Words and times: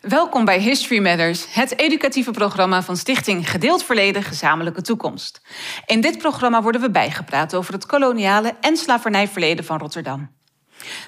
Welkom 0.00 0.44
bij 0.44 0.60
History 0.60 1.02
Matters, 1.02 1.54
het 1.54 1.78
educatieve 1.78 2.30
programma 2.30 2.82
van 2.82 2.96
Stichting 2.96 3.50
Gedeeld 3.50 3.84
Verleden 3.84 4.22
Gezamenlijke 4.22 4.82
Toekomst. 4.82 5.40
In 5.86 6.00
dit 6.00 6.18
programma 6.18 6.62
worden 6.62 6.80
we 6.80 6.90
bijgepraat 6.90 7.54
over 7.54 7.72
het 7.72 7.86
koloniale 7.86 8.54
en 8.60 8.76
slavernijverleden 8.76 9.64
van 9.64 9.78
Rotterdam. 9.78 10.30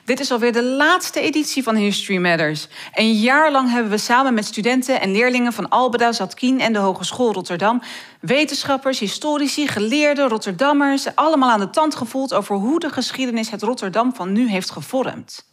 Dit 0.05 0.21
is 0.21 0.31
alweer 0.31 0.53
de 0.53 0.65
laatste 0.65 1.21
editie 1.21 1.63
van 1.63 1.75
History 1.75 2.19
Matters. 2.19 2.69
Een 2.95 3.13
jaar 3.13 3.53
lang 3.53 3.71
hebben 3.71 3.91
we 3.91 3.99
samen 3.99 4.35
met 4.35 4.45
studenten 4.45 5.01
en 5.01 5.13
leerlingen 5.13 5.53
van 5.53 5.69
Albeda, 5.69 6.13
Zatkien 6.13 6.61
en 6.61 6.73
de 6.73 6.79
Hogeschool 6.79 7.33
Rotterdam 7.33 7.83
wetenschappers, 8.21 8.99
historici, 8.99 9.69
geleerden, 9.69 10.29
Rotterdammers 10.29 11.15
allemaal 11.15 11.51
aan 11.51 11.61
de 11.61 11.71
tand 11.71 11.95
gevoeld 11.95 12.35
over 12.35 12.57
hoe 12.57 12.81
de 12.81 12.91
geschiedenis 12.91 13.51
het 13.51 13.63
Rotterdam 13.63 14.15
van 14.15 14.33
nu 14.33 14.49
heeft 14.49 14.71
gevormd. 14.71 15.51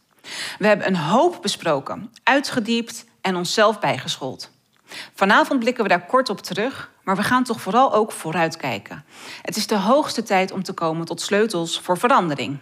We 0.58 0.66
hebben 0.66 0.86
een 0.86 0.96
hoop 0.96 1.38
besproken, 1.42 2.12
uitgediept 2.22 3.08
en 3.20 3.36
onszelf 3.36 3.78
bijgeschoold. 3.78 4.50
Vanavond 5.14 5.60
blikken 5.60 5.82
we 5.82 5.88
daar 5.88 6.06
kort 6.06 6.28
op 6.28 6.40
terug, 6.40 6.90
maar 7.02 7.16
we 7.16 7.22
gaan 7.22 7.44
toch 7.44 7.60
vooral 7.60 7.94
ook 7.94 8.12
vooruitkijken. 8.12 9.04
Het 9.42 9.56
is 9.56 9.66
de 9.66 9.78
hoogste 9.78 10.22
tijd 10.22 10.52
om 10.52 10.62
te 10.62 10.72
komen 10.72 11.06
tot 11.06 11.20
sleutels 11.20 11.80
voor 11.80 11.98
verandering. 11.98 12.58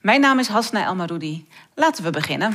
Mijn 0.00 0.20
naam 0.20 0.38
is 0.38 0.48
Hasna 0.48 0.84
Elmaroudi. 0.84 1.48
Laten 1.74 2.04
we 2.04 2.10
beginnen. 2.10 2.52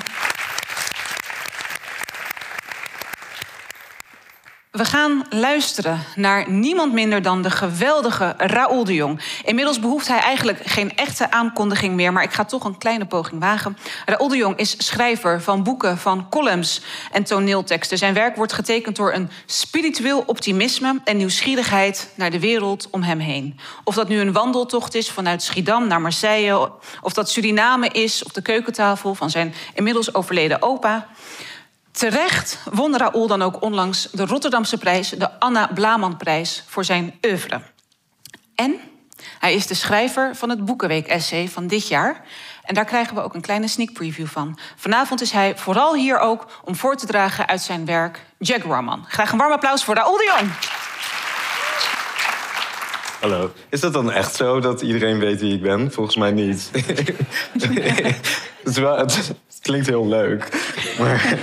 We 4.75 4.85
gaan 4.85 5.25
luisteren 5.29 6.03
naar 6.15 6.49
niemand 6.49 6.93
minder 6.93 7.21
dan 7.21 7.41
de 7.41 7.49
geweldige 7.49 8.33
Raoul 8.37 8.83
de 8.83 8.93
Jong. 8.93 9.21
Inmiddels 9.43 9.79
behoeft 9.79 10.07
hij 10.07 10.19
eigenlijk 10.19 10.59
geen 10.65 10.95
echte 10.95 11.31
aankondiging 11.31 11.95
meer, 11.95 12.13
maar 12.13 12.23
ik 12.23 12.31
ga 12.31 12.45
toch 12.45 12.63
een 12.63 12.77
kleine 12.77 13.05
poging 13.05 13.41
wagen. 13.41 13.77
Raoul 14.05 14.27
de 14.27 14.37
Jong 14.37 14.57
is 14.57 14.75
schrijver 14.77 15.41
van 15.41 15.63
boeken, 15.63 15.97
van 15.97 16.29
columns 16.29 16.81
en 17.11 17.23
toneelteksten. 17.23 17.97
Zijn 17.97 18.13
werk 18.13 18.35
wordt 18.35 18.53
getekend 18.53 18.95
door 18.95 19.13
een 19.13 19.29
spiritueel 19.45 20.23
optimisme 20.25 20.99
en 21.03 21.17
nieuwsgierigheid 21.17 22.11
naar 22.15 22.31
de 22.31 22.39
wereld 22.39 22.87
om 22.91 23.03
hem 23.03 23.19
heen. 23.19 23.59
Of 23.83 23.95
dat 23.95 24.07
nu 24.07 24.19
een 24.19 24.33
wandeltocht 24.33 24.95
is 24.95 25.09
vanuit 25.09 25.43
Schiedam 25.43 25.87
naar 25.87 26.01
Marseille, 26.01 26.71
of 27.01 27.13
dat 27.13 27.29
Suriname 27.29 27.87
is 27.87 28.23
op 28.23 28.33
de 28.33 28.41
keukentafel 28.41 29.15
van 29.15 29.29
zijn 29.29 29.53
inmiddels 29.73 30.13
overleden 30.13 30.61
opa. 30.61 31.07
Terecht 31.95 32.59
won 32.71 32.97
Raoul 32.97 33.27
dan 33.27 33.41
ook 33.41 33.61
onlangs 33.61 34.07
de 34.11 34.25
Rotterdamse 34.25 34.77
prijs, 34.77 35.09
de 35.09 35.39
Anna 35.39 35.67
Blaman-prijs, 35.73 36.63
voor 36.67 36.85
zijn 36.85 37.13
oeuvre. 37.25 37.61
En 38.55 38.75
hij 39.39 39.53
is 39.53 39.67
de 39.67 39.73
schrijver 39.73 40.35
van 40.35 40.49
het 40.49 40.65
Boekenweek-essay 40.65 41.47
van 41.47 41.67
dit 41.67 41.87
jaar. 41.87 42.25
En 42.63 42.73
daar 42.73 42.85
krijgen 42.85 43.15
we 43.15 43.21
ook 43.21 43.33
een 43.33 43.41
kleine 43.41 43.67
sneak 43.67 43.93
preview 43.93 44.27
van. 44.27 44.57
Vanavond 44.75 45.21
is 45.21 45.31
hij 45.31 45.57
vooral 45.57 45.95
hier 45.95 46.19
ook 46.19 46.61
om 46.63 46.75
voor 46.75 46.95
te 46.95 47.05
dragen 47.05 47.47
uit 47.47 47.61
zijn 47.61 47.85
werk 47.85 48.25
Jaguarman. 48.37 49.05
Graag 49.07 49.31
een 49.31 49.37
warm 49.37 49.51
applaus 49.51 49.83
voor 49.83 49.95
Raoul 49.95 50.17
de 50.17 50.33
Jong. 50.37 50.51
Hallo. 53.21 53.51
Is 53.69 53.79
dat 53.79 53.93
dan 53.93 54.11
echt 54.11 54.35
zo 54.35 54.59
dat 54.59 54.81
iedereen 54.81 55.19
weet 55.19 55.39
wie 55.39 55.53
ik 55.53 55.61
ben? 55.61 55.91
Volgens 55.91 56.15
mij 56.15 56.31
niet. 56.31 56.69
het, 57.51 58.63
is 58.63 58.77
wel, 58.77 58.97
het, 58.97 59.35
klinkt 59.65 59.87
heel 59.87 60.07
leuk. 60.07 60.49
Maar... 60.99 61.37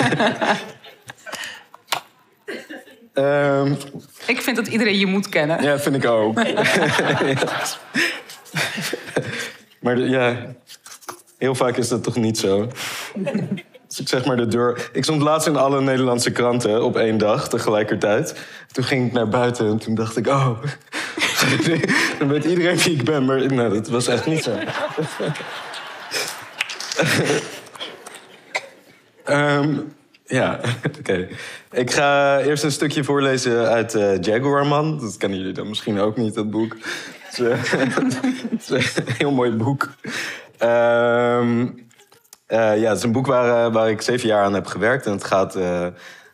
um... 3.14 3.76
Ik 4.26 4.40
vind 4.40 4.56
dat 4.56 4.66
iedereen 4.66 4.98
je 4.98 5.06
moet 5.06 5.28
kennen. 5.28 5.62
Ja, 5.62 5.78
vind 5.78 5.96
ik 5.96 6.06
ook. 6.06 6.34
maar 9.82 9.98
ja, 9.98 10.54
heel 11.38 11.54
vaak 11.54 11.76
is 11.76 11.88
dat 11.88 12.02
toch 12.02 12.16
niet 12.16 12.38
zo. 12.38 12.68
Dus 13.88 14.00
ik 14.00 14.08
zeg 14.08 14.24
maar 14.24 14.36
de 14.36 14.46
deur. 14.46 14.90
Ik 14.92 15.04
stond 15.04 15.22
laatst 15.22 15.46
in 15.46 15.56
alle 15.56 15.80
Nederlandse 15.80 16.30
kranten 16.30 16.84
op 16.84 16.96
één 16.96 17.18
dag 17.18 17.48
tegelijkertijd. 17.48 18.34
Toen 18.72 18.84
ging 18.84 19.06
ik 19.06 19.12
naar 19.12 19.28
buiten 19.28 19.66
en 19.66 19.78
toen 19.78 19.94
dacht 19.94 20.16
ik, 20.16 20.26
oh, 20.26 20.50
dan 22.18 22.28
weet 22.28 22.44
iedereen 22.44 22.77
wie 22.77 22.94
ik 22.94 23.05
ben. 23.05 23.24
Maar 23.24 23.46
nee, 23.46 23.68
dat 23.68 23.88
was 23.88 24.06
echt 24.06 24.27
niet 24.27 24.42
zo. 24.42 24.52
Um, 29.28 29.92
ja, 30.24 30.60
oké. 30.98 31.28
Ik 31.70 31.90
ga 31.90 32.40
eerst 32.40 32.64
een 32.64 32.72
stukje 32.72 33.05
voorlezen 33.05 33.68
uit 33.68 33.94
uh, 33.94 34.20
Jaguarman. 34.20 35.00
Dat 35.00 35.16
kennen 35.16 35.38
jullie 35.38 35.55
dan 35.55 35.68
misschien 35.68 36.00
ook 36.00 36.16
niet, 36.16 36.34
dat 36.34 36.50
boek. 36.50 36.77
Het 37.20 37.38
is, 38.58 38.70
is 38.70 38.96
een 38.96 39.05
heel 39.06 39.32
mooi 39.32 39.50
boek. 39.50 39.88
Um, 40.62 41.86
uh, 42.48 42.80
ja, 42.80 42.88
het 42.88 42.96
is 42.96 43.02
een 43.02 43.12
boek 43.12 43.27
waar, 43.27 43.70
waar 43.72 43.90
ik 43.90 44.00
zeven 44.00 44.28
jaar 44.28 44.44
aan 44.44 44.55
heb 44.55 44.66
gewerkt. 44.66 45.06
En 45.06 45.12
het 45.12 45.24
gaat 45.24 45.58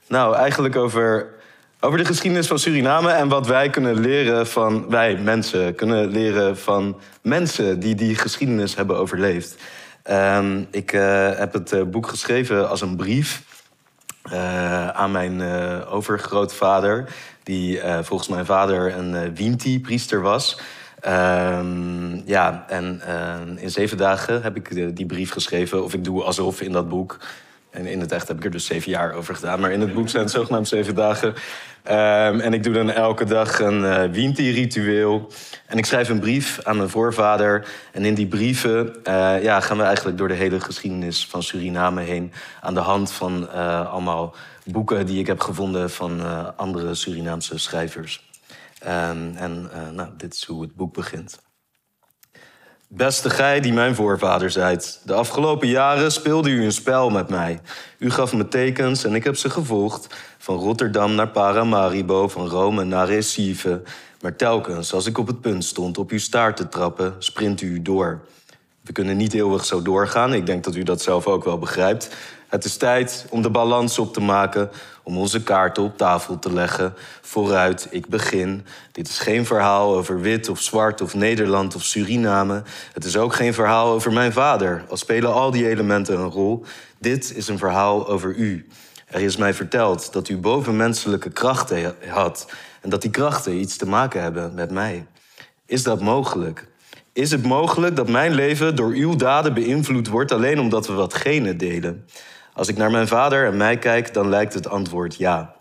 nou, 0.08 0.34
eigenlijk 0.34 0.76
over 0.76 1.36
over 1.80 1.98
de 1.98 2.04
geschiedenis 2.04 2.46
van 2.46 2.58
Suriname 2.58 3.10
en 3.10 3.28
wat 3.28 3.46
wij 3.46 3.70
kunnen 3.70 4.00
leren 4.00 4.46
van, 4.46 4.88
wij 4.88 5.16
mensen, 5.16 5.74
kunnen 5.74 6.08
leren 6.08 6.56
van 6.56 7.00
mensen 7.22 7.80
die 7.80 7.94
die 7.94 8.14
geschiedenis 8.14 8.76
hebben 8.76 8.96
overleefd. 8.96 9.56
Um, 10.10 10.66
ik 10.70 10.92
uh, 10.92 11.30
heb 11.38 11.52
het 11.52 11.72
uh, 11.72 11.82
boek 11.82 12.08
geschreven 12.08 12.68
als 12.68 12.80
een 12.80 12.96
brief 12.96 13.42
uh, 14.32 14.88
aan 14.88 15.10
mijn 15.10 15.42
overgrootvader, 15.86 17.08
die 17.42 17.80
volgens 18.02 18.28
mijn 18.28 18.46
vader 18.46 18.96
een 18.96 19.34
Winti-priester 19.34 20.20
was. 20.20 20.60
Um, 21.06 22.22
ja, 22.24 22.64
en 22.68 23.00
in 23.56 23.70
zeven 23.70 23.96
dagen 23.96 24.42
heb 24.42 24.56
ik 24.56 24.96
die 24.96 25.06
brief 25.06 25.32
geschreven, 25.32 25.84
of 25.84 25.94
ik 25.94 26.04
doe 26.04 26.22
alsof 26.22 26.60
in 26.60 26.72
dat 26.72 26.88
boek. 26.88 27.16
En 27.70 27.86
in 27.86 28.00
het 28.00 28.12
echt 28.12 28.28
heb 28.28 28.36
ik 28.36 28.44
er 28.44 28.50
dus 28.50 28.66
zeven 28.66 28.90
jaar 28.90 29.12
over 29.12 29.34
gedaan. 29.34 29.60
Maar 29.60 29.72
in 29.72 29.80
het 29.80 29.94
boek 29.94 30.08
zijn 30.08 30.22
het 30.22 30.32
zogenaamd 30.32 30.68
zeven 30.68 30.94
dagen. 30.94 31.28
Um, 31.28 32.40
en 32.40 32.52
ik 32.52 32.62
doe 32.62 32.72
dan 32.72 32.90
elke 32.90 33.24
dag 33.24 33.60
een 33.60 33.80
uh, 33.80 34.04
Winti-ritueel. 34.04 35.32
En 35.66 35.78
ik 35.78 35.86
schrijf 35.86 36.08
een 36.08 36.20
brief 36.20 36.60
aan 36.62 36.76
mijn 36.76 36.88
voorvader. 36.88 37.66
En 37.92 38.04
in 38.04 38.14
die 38.14 38.26
brieven 38.26 38.96
uh, 39.04 39.42
ja, 39.42 39.60
gaan 39.60 39.76
we 39.76 39.82
eigenlijk 39.82 40.18
door 40.18 40.28
de 40.28 40.34
hele 40.34 40.60
geschiedenis 40.60 41.26
van 41.26 41.42
Suriname 41.42 42.02
heen. 42.02 42.32
Aan 42.60 42.74
de 42.74 42.80
hand 42.80 43.12
van 43.12 43.42
uh, 43.42 43.92
allemaal 43.92 44.34
boeken 44.64 45.06
die 45.06 45.18
ik 45.18 45.26
heb 45.26 45.40
gevonden 45.40 45.90
van 45.90 46.20
andere 46.56 46.94
Surinaamse 46.94 47.58
schrijvers. 47.58 48.26
Um, 48.82 49.36
en 49.36 49.70
nou, 49.92 50.08
dit 50.16 50.34
is 50.34 50.44
hoe 50.44 50.62
het 50.62 50.74
boek 50.74 50.94
begint. 50.94 51.38
Beste 52.90 53.30
gij 53.30 53.60
die 53.60 53.72
mijn 53.72 53.94
voorvader 53.94 54.50
zijt, 54.50 55.00
de 55.04 55.14
afgelopen 55.14 55.68
jaren 55.68 56.12
speelde 56.12 56.50
u 56.50 56.64
een 56.64 56.72
spel 56.72 57.10
met 57.10 57.28
mij. 57.28 57.60
U 57.98 58.10
gaf 58.10 58.32
me 58.32 58.48
tekens 58.48 59.04
en 59.04 59.14
ik 59.14 59.24
heb 59.24 59.36
ze 59.36 59.50
gevolgd, 59.50 60.14
van 60.38 60.56
Rotterdam 60.56 61.14
naar 61.14 61.28
Paramaribo, 61.28 62.28
van 62.28 62.48
Rome 62.48 62.84
naar 62.84 63.06
Recife. 63.06 63.82
Maar 64.20 64.36
telkens, 64.36 64.92
als 64.92 65.06
ik 65.06 65.18
op 65.18 65.26
het 65.26 65.40
punt 65.40 65.64
stond 65.64 65.98
op 65.98 66.10
uw 66.10 66.18
staart 66.18 66.56
te 66.56 66.68
trappen, 66.68 67.14
sprint 67.18 67.60
u 67.60 67.82
door. 67.82 68.20
We 68.80 68.92
kunnen 68.92 69.16
niet 69.16 69.34
eeuwig 69.34 69.64
zo 69.64 69.82
doorgaan, 69.82 70.34
ik 70.34 70.46
denk 70.46 70.64
dat 70.64 70.74
u 70.74 70.82
dat 70.82 71.02
zelf 71.02 71.26
ook 71.26 71.44
wel 71.44 71.58
begrijpt. 71.58 72.16
Het 72.48 72.64
is 72.64 72.76
tijd 72.76 73.26
om 73.30 73.42
de 73.42 73.50
balans 73.50 73.98
op 73.98 74.12
te 74.12 74.20
maken, 74.20 74.70
om 75.02 75.18
onze 75.18 75.42
kaarten 75.42 75.82
op 75.82 75.96
tafel 75.96 76.38
te 76.38 76.52
leggen. 76.52 76.94
Vooruit, 77.20 77.86
ik 77.90 78.06
begin. 78.06 78.64
Dit 78.92 79.08
is 79.08 79.18
geen 79.18 79.46
verhaal 79.46 79.96
over 79.96 80.20
wit 80.20 80.48
of 80.48 80.60
zwart 80.60 81.00
of 81.00 81.14
Nederland 81.14 81.74
of 81.74 81.82
Suriname. 81.82 82.62
Het 82.92 83.04
is 83.04 83.16
ook 83.16 83.34
geen 83.34 83.54
verhaal 83.54 83.92
over 83.92 84.12
mijn 84.12 84.32
vader, 84.32 84.84
al 84.88 84.96
spelen 84.96 85.32
al 85.32 85.50
die 85.50 85.68
elementen 85.68 86.18
een 86.18 86.30
rol. 86.30 86.64
Dit 86.98 87.36
is 87.36 87.48
een 87.48 87.58
verhaal 87.58 88.08
over 88.08 88.34
u. 88.34 88.66
Er 89.06 89.20
is 89.20 89.36
mij 89.36 89.54
verteld 89.54 90.12
dat 90.12 90.28
u 90.28 90.36
bovenmenselijke 90.36 91.30
krachten 91.30 91.94
had 92.08 92.46
en 92.80 92.90
dat 92.90 93.02
die 93.02 93.10
krachten 93.10 93.60
iets 93.60 93.76
te 93.76 93.86
maken 93.86 94.22
hebben 94.22 94.54
met 94.54 94.70
mij. 94.70 95.06
Is 95.66 95.82
dat 95.82 96.00
mogelijk? 96.00 96.66
Is 97.12 97.30
het 97.30 97.42
mogelijk 97.42 97.96
dat 97.96 98.08
mijn 98.08 98.32
leven 98.32 98.76
door 98.76 98.90
uw 98.90 99.16
daden 99.16 99.54
beïnvloed 99.54 100.08
wordt 100.08 100.32
alleen 100.32 100.60
omdat 100.60 100.86
we 100.86 100.92
wat 100.92 101.14
genen 101.14 101.58
delen? 101.58 102.04
Als 102.58 102.68
ik 102.68 102.76
naar 102.76 102.90
mijn 102.90 103.08
vader 103.08 103.46
en 103.46 103.56
mij 103.56 103.78
kijk, 103.78 104.14
dan 104.14 104.28
lijkt 104.28 104.54
het 104.54 104.68
antwoord 104.68 105.16
ja. 105.16 105.54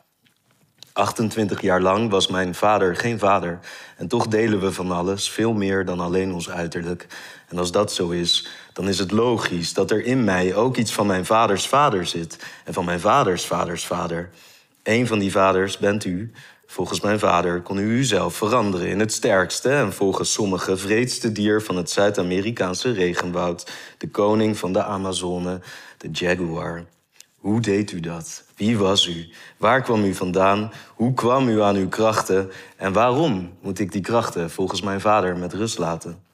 28 0.93 1.61
jaar 1.61 1.81
lang 1.81 2.09
was 2.09 2.27
mijn 2.27 2.55
vader 2.55 2.95
geen 2.95 3.19
vader. 3.19 3.59
En 3.97 4.07
toch 4.07 4.27
delen 4.27 4.59
we 4.59 4.71
van 4.71 4.91
alles, 4.91 5.29
veel 5.29 5.53
meer 5.53 5.85
dan 5.85 5.99
alleen 5.99 6.33
ons 6.33 6.49
uiterlijk. 6.49 7.07
En 7.47 7.57
als 7.57 7.71
dat 7.71 7.93
zo 7.93 8.09
is, 8.09 8.47
dan 8.73 8.87
is 8.87 8.99
het 8.99 9.11
logisch 9.11 9.73
dat 9.73 9.91
er 9.91 10.05
in 10.05 10.23
mij 10.23 10.55
ook 10.55 10.77
iets 10.77 10.91
van 10.93 11.07
mijn 11.07 11.25
vaders 11.25 11.67
vader 11.67 12.05
zit. 12.05 12.45
En 12.65 12.73
van 12.73 12.85
mijn 12.85 12.99
vaders 12.99 13.45
vaders 13.45 13.85
vader. 13.85 14.29
Eén 14.83 15.07
van 15.07 15.19
die 15.19 15.31
vaders 15.31 15.77
bent 15.77 16.05
u. 16.05 16.31
Volgens 16.69 17.01
mijn 17.01 17.19
vader 17.19 17.61
kon 17.61 17.77
u 17.77 17.83
uzelf 17.83 18.35
veranderen 18.35 18.87
in 18.87 18.99
het 18.99 19.13
sterkste 19.13 19.69
en 19.69 19.93
volgens 19.93 20.31
sommigen 20.31 20.79
vreedste 20.79 21.31
dier 21.31 21.61
van 21.61 21.77
het 21.77 21.89
Zuid-Amerikaanse 21.89 22.91
regenwoud, 22.91 23.71
de 23.97 24.09
koning 24.09 24.57
van 24.57 24.73
de 24.73 24.83
Amazone, 24.83 25.59
de 25.97 26.09
jaguar. 26.11 26.85
Hoe 27.37 27.61
deed 27.61 27.91
u 27.91 27.99
dat? 27.99 28.43
Wie 28.55 28.77
was 28.77 29.07
u? 29.07 29.29
Waar 29.57 29.81
kwam 29.81 30.03
u 30.03 30.13
vandaan? 30.13 30.71
Hoe 30.95 31.13
kwam 31.13 31.47
u 31.47 31.61
aan 31.61 31.75
uw 31.75 31.89
krachten? 31.89 32.51
En 32.75 32.93
waarom 32.93 33.53
moet 33.61 33.79
ik 33.79 33.91
die 33.91 34.01
krachten 34.01 34.49
volgens 34.49 34.81
mijn 34.81 35.01
vader 35.01 35.37
met 35.37 35.53
rust 35.53 35.77
laten? 35.77 36.26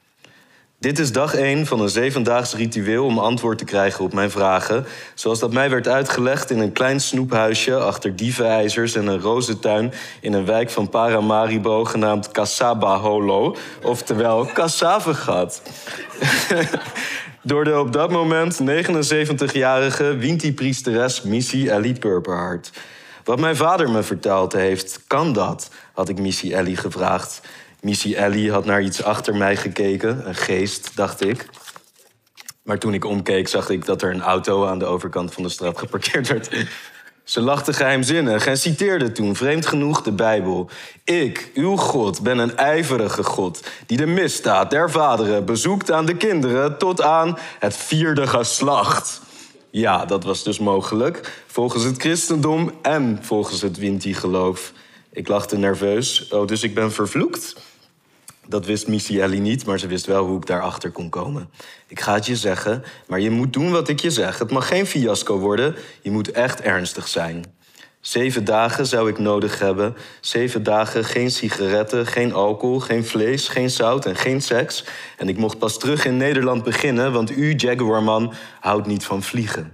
Dit 0.78 0.98
is 0.98 1.12
dag 1.12 1.34
1 1.34 1.66
van 1.66 1.80
een 1.80 1.88
zevendaags 1.88 2.54
ritueel 2.54 3.04
om 3.04 3.18
antwoord 3.18 3.58
te 3.58 3.64
krijgen 3.64 4.04
op 4.04 4.12
mijn 4.12 4.30
vragen. 4.30 4.86
Zoals 5.14 5.38
dat 5.38 5.52
mij 5.52 5.70
werd 5.70 5.88
uitgelegd 5.88 6.50
in 6.50 6.58
een 6.58 6.72
klein 6.72 7.00
snoephuisje 7.00 7.76
achter 7.76 8.16
dievenijzers 8.16 8.94
en 8.94 9.06
een 9.06 9.20
rozentuin 9.20 9.92
in 10.20 10.32
een 10.32 10.44
wijk 10.44 10.70
van 10.70 10.88
Paramaribo 10.88 11.84
genaamd 11.84 12.30
Casaba 12.30 12.98
Holo, 12.98 13.56
oftewel 13.82 14.46
Cassavegat. 14.52 15.62
Door 17.42 17.64
de 17.64 17.78
op 17.78 17.92
dat 17.92 18.10
moment 18.10 18.60
79-jarige 18.62 20.16
Winti-priesteres 20.16 21.22
Missy 21.22 21.68
Ellie 21.68 21.98
Purperhart. 21.98 22.70
Wat 23.24 23.40
mijn 23.40 23.56
vader 23.56 23.90
me 23.90 24.02
verteld 24.02 24.52
heeft, 24.52 25.00
kan 25.06 25.32
dat? 25.32 25.70
had 25.92 26.08
ik 26.08 26.18
Missy 26.18 26.52
Ellie 26.52 26.76
gevraagd. 26.76 27.40
Missy 27.84 28.14
Ellie 28.14 28.52
had 28.52 28.64
naar 28.64 28.82
iets 28.82 29.02
achter 29.02 29.36
mij 29.36 29.56
gekeken, 29.56 30.28
een 30.28 30.34
geest, 30.34 30.90
dacht 30.94 31.24
ik. 31.24 31.48
Maar 32.62 32.78
toen 32.78 32.94
ik 32.94 33.04
omkeek, 33.04 33.48
zag 33.48 33.68
ik 33.68 33.84
dat 33.84 34.02
er 34.02 34.10
een 34.10 34.22
auto 34.22 34.66
aan 34.66 34.78
de 34.78 34.84
overkant 34.84 35.32
van 35.32 35.42
de 35.42 35.48
straat 35.48 35.78
geparkeerd 35.78 36.28
werd. 36.28 36.66
Ze 37.24 37.40
lachte 37.40 37.72
geheimzinnig 37.72 38.46
en 38.46 38.58
citeerde 38.58 39.12
toen, 39.12 39.36
vreemd 39.36 39.66
genoeg, 39.66 40.02
de 40.02 40.12
Bijbel. 40.12 40.70
Ik, 41.04 41.50
uw 41.54 41.76
God, 41.76 42.22
ben 42.22 42.38
een 42.38 42.56
ijverige 42.56 43.22
God, 43.22 43.62
die 43.86 43.96
de 43.96 44.06
misdaad 44.06 44.70
der 44.70 44.90
vaderen 44.90 45.44
bezoekt 45.44 45.90
aan 45.90 46.06
de 46.06 46.16
kinderen 46.16 46.78
tot 46.78 47.02
aan 47.02 47.38
het 47.58 47.76
vierde 47.76 48.26
geslacht. 48.26 49.20
Ja, 49.70 50.04
dat 50.04 50.24
was 50.24 50.42
dus 50.42 50.58
mogelijk, 50.58 51.42
volgens 51.46 51.84
het 51.84 52.00
christendom 52.00 52.72
en 52.82 53.18
volgens 53.22 53.62
het 53.62 53.78
Winti-geloof. 53.78 54.72
Ik 55.12 55.28
lachte 55.28 55.56
nerveus, 55.56 56.28
oh, 56.28 56.46
dus 56.46 56.62
ik 56.62 56.74
ben 56.74 56.92
vervloekt? 56.92 57.54
Dat 58.46 58.66
wist 58.66 58.88
Missy 58.88 59.20
Ellie 59.20 59.40
niet, 59.40 59.66
maar 59.66 59.78
ze 59.78 59.86
wist 59.86 60.06
wel 60.06 60.26
hoe 60.26 60.36
ik 60.36 60.46
daarachter 60.46 60.90
kon 60.90 61.08
komen. 61.08 61.50
Ik 61.86 62.00
ga 62.00 62.14
het 62.14 62.26
je 62.26 62.36
zeggen, 62.36 62.84
maar 63.06 63.20
je 63.20 63.30
moet 63.30 63.52
doen 63.52 63.70
wat 63.70 63.88
ik 63.88 64.00
je 64.00 64.10
zeg. 64.10 64.38
Het 64.38 64.50
mag 64.50 64.68
geen 64.68 64.86
fiasco 64.86 65.38
worden, 65.38 65.74
je 66.02 66.10
moet 66.10 66.30
echt 66.30 66.60
ernstig 66.60 67.08
zijn. 67.08 67.44
Zeven 68.00 68.44
dagen 68.44 68.86
zou 68.86 69.08
ik 69.08 69.18
nodig 69.18 69.58
hebben. 69.58 69.96
Zeven 70.20 70.62
dagen 70.62 71.04
geen 71.04 71.30
sigaretten, 71.30 72.06
geen 72.06 72.32
alcohol, 72.32 72.80
geen 72.80 73.04
vlees, 73.04 73.48
geen 73.48 73.70
zout 73.70 74.06
en 74.06 74.16
geen 74.16 74.40
seks. 74.42 74.84
En 75.16 75.28
ik 75.28 75.36
mocht 75.36 75.58
pas 75.58 75.78
terug 75.78 76.04
in 76.04 76.16
Nederland 76.16 76.62
beginnen, 76.62 77.12
want 77.12 77.30
u, 77.30 77.54
Jaguarman, 77.56 78.32
houdt 78.60 78.86
niet 78.86 79.04
van 79.04 79.22
vliegen. 79.22 79.72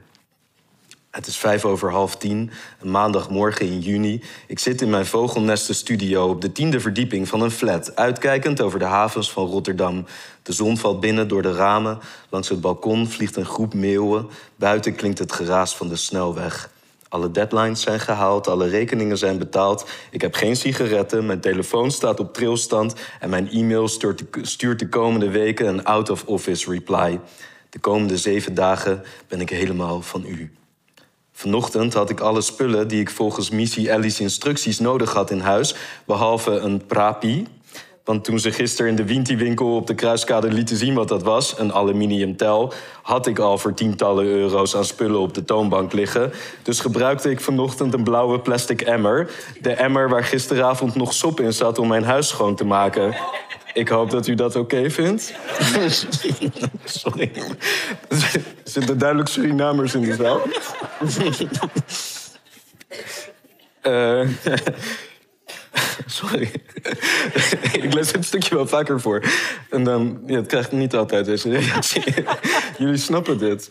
Het 1.11 1.27
is 1.27 1.37
vijf 1.37 1.65
over 1.65 1.91
half 1.91 2.17
tien, 2.17 2.51
een 2.81 2.91
maandagmorgen 2.91 3.67
in 3.67 3.81
juni. 3.81 4.23
Ik 4.47 4.59
zit 4.59 4.81
in 4.81 4.91
mijn 4.91 5.07
vogelnestenstudio 5.07 6.29
op 6.29 6.41
de 6.41 6.53
tiende 6.53 6.81
verdieping 6.81 7.29
van 7.29 7.41
een 7.41 7.51
flat, 7.51 7.97
uitkijkend 7.97 8.61
over 8.61 8.79
de 8.79 8.85
havens 8.85 9.31
van 9.33 9.47
Rotterdam. 9.47 10.07
De 10.43 10.53
zon 10.53 10.77
valt 10.77 11.01
binnen 11.01 11.29
door 11.29 11.43
de 11.43 11.53
ramen. 11.53 11.99
Langs 12.29 12.49
het 12.49 12.61
balkon 12.61 13.09
vliegt 13.09 13.37
een 13.37 13.45
groep 13.45 13.75
meeuwen. 13.75 14.29
Buiten 14.57 14.95
klinkt 14.95 15.19
het 15.19 15.33
geraas 15.33 15.77
van 15.77 15.89
de 15.89 15.97
snelweg. 15.97 16.71
Alle 17.09 17.31
deadlines 17.31 17.81
zijn 17.81 18.01
gehaald, 18.01 18.49
alle 18.49 18.69
rekeningen 18.69 19.19
zijn 19.19 19.39
betaald. 19.39 19.89
Ik 20.11 20.21
heb 20.21 20.35
geen 20.35 20.57
sigaretten, 20.57 21.27
mijn 21.27 21.41
telefoon 21.41 21.91
staat 21.91 22.21
op 22.21 22.35
trilstand 22.35 22.95
en 23.21 23.31
mijn 23.31 23.51
e-mail 23.51 23.89
stuurt 24.43 24.79
de 24.79 24.89
komende 24.89 25.31
weken 25.31 25.67
een 25.67 25.85
out-of-office 25.85 26.71
reply. 26.71 27.21
De 27.71 27.79
komende 27.79 28.19
zeven 28.19 28.55
dagen 28.55 29.03
ben 29.29 29.41
ik 29.41 29.51
helemaal 29.51 30.03
van 30.03 30.25
u. 30.27 30.51
Vanochtend 31.41 31.95
had 31.95 32.11
ik 32.11 32.21
alle 32.21 32.41
spullen 32.41 32.89
die 32.89 33.01
ik 33.01 33.11
volgens 33.11 33.51
Missy 33.51 33.89
Ellie's 33.89 34.21
instructies 34.21 34.79
nodig 34.79 35.13
had 35.13 35.31
in 35.31 35.41
huis, 35.41 35.75
behalve 36.05 36.51
een 36.51 36.87
prapi. 36.87 37.47
Want 38.05 38.25
toen 38.25 38.39
ze 38.39 38.53
gisteren 38.53 38.91
in 38.91 38.97
de 38.97 39.05
Winti-winkel 39.05 39.77
op 39.77 39.87
de 39.87 39.95
Kruiskade 39.95 40.53
lieten 40.53 40.77
zien 40.77 40.95
wat 40.95 41.09
dat 41.09 41.23
was, 41.23 41.59
een 41.59 41.73
aluminium 41.73 42.37
tel, 42.37 42.73
had 43.03 43.27
ik 43.27 43.39
al 43.39 43.59
voor 43.59 43.75
tientallen 43.75 44.25
euro's 44.25 44.77
aan 44.77 44.85
spullen 44.85 45.21
op 45.21 45.35
de 45.35 45.45
toonbank 45.45 45.93
liggen. 45.93 46.33
Dus 46.63 46.81
gebruikte 46.81 47.31
ik 47.31 47.41
vanochtend 47.41 47.95
een 47.95 48.05
blauwe 48.05 48.41
plastic 48.41 48.81
emmer. 48.81 49.31
De 49.61 49.73
emmer 49.73 50.09
waar 50.09 50.25
gisteravond 50.25 50.95
nog 50.95 51.13
sop 51.13 51.41
in 51.41 51.53
zat 51.53 51.79
om 51.79 51.89
mijn 51.89 52.05
huis 52.05 52.29
schoon 52.29 52.55
te 52.55 52.65
maken. 52.65 53.17
Ik 53.73 53.89
hoop 53.89 54.11
dat 54.11 54.27
u 54.27 54.35
dat 54.35 54.57
oké 54.57 54.91
vindt. 54.91 55.35
Sorry. 56.85 57.33
Er 58.09 58.43
zitten 58.65 58.99
duidelijk 58.99 59.29
Surinamers 59.29 59.95
in 59.95 60.03
de 60.03 60.15
zaal. 60.15 60.41
Uh, 63.83 64.29
sorry. 66.07 66.51
ik 67.83 67.95
lees 67.95 68.13
dit 68.13 68.25
stukje 68.25 68.55
wel 68.55 68.67
vaker 68.67 69.01
voor. 69.01 69.23
En 69.71 69.85
dan, 69.85 70.23
ja, 70.27 70.37
het 70.37 70.47
krijgt 70.47 70.73
niet 70.73 70.95
altijd 70.95 71.25
deze 71.25 71.51
reactie. 71.51 72.15
Jullie 72.79 72.97
snappen 72.97 73.39
dit. 73.39 73.71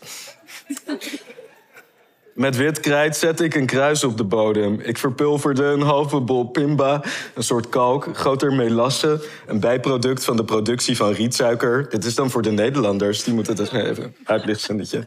Met 2.39 2.55
wit 2.55 2.79
krijt 2.79 3.17
zet 3.17 3.39
ik 3.39 3.55
een 3.55 3.65
kruis 3.65 4.03
op 4.03 4.17
de 4.17 4.23
bodem. 4.23 4.79
Ik 4.79 4.97
verpulverde 4.97 5.63
een 5.63 5.81
halve 5.81 6.19
bol 6.19 6.45
pimba, 6.45 7.03
een 7.35 7.43
soort 7.43 7.69
kalk, 7.69 8.07
goot 8.13 8.41
er 8.41 8.53
melasse, 8.53 9.25
een 9.47 9.59
bijproduct 9.59 10.23
van 10.23 10.37
de 10.37 10.43
productie 10.43 10.95
van 10.95 11.11
rietsuiker. 11.11 11.89
Dit 11.89 12.05
is 12.05 12.15
dan 12.15 12.29
voor 12.29 12.41
de 12.41 12.51
Nederlanders, 12.51 13.23
die 13.23 13.33
moeten 13.33 13.55
het 13.57 13.73
even 13.73 14.15
uitlichtzinnetje. 14.23 15.05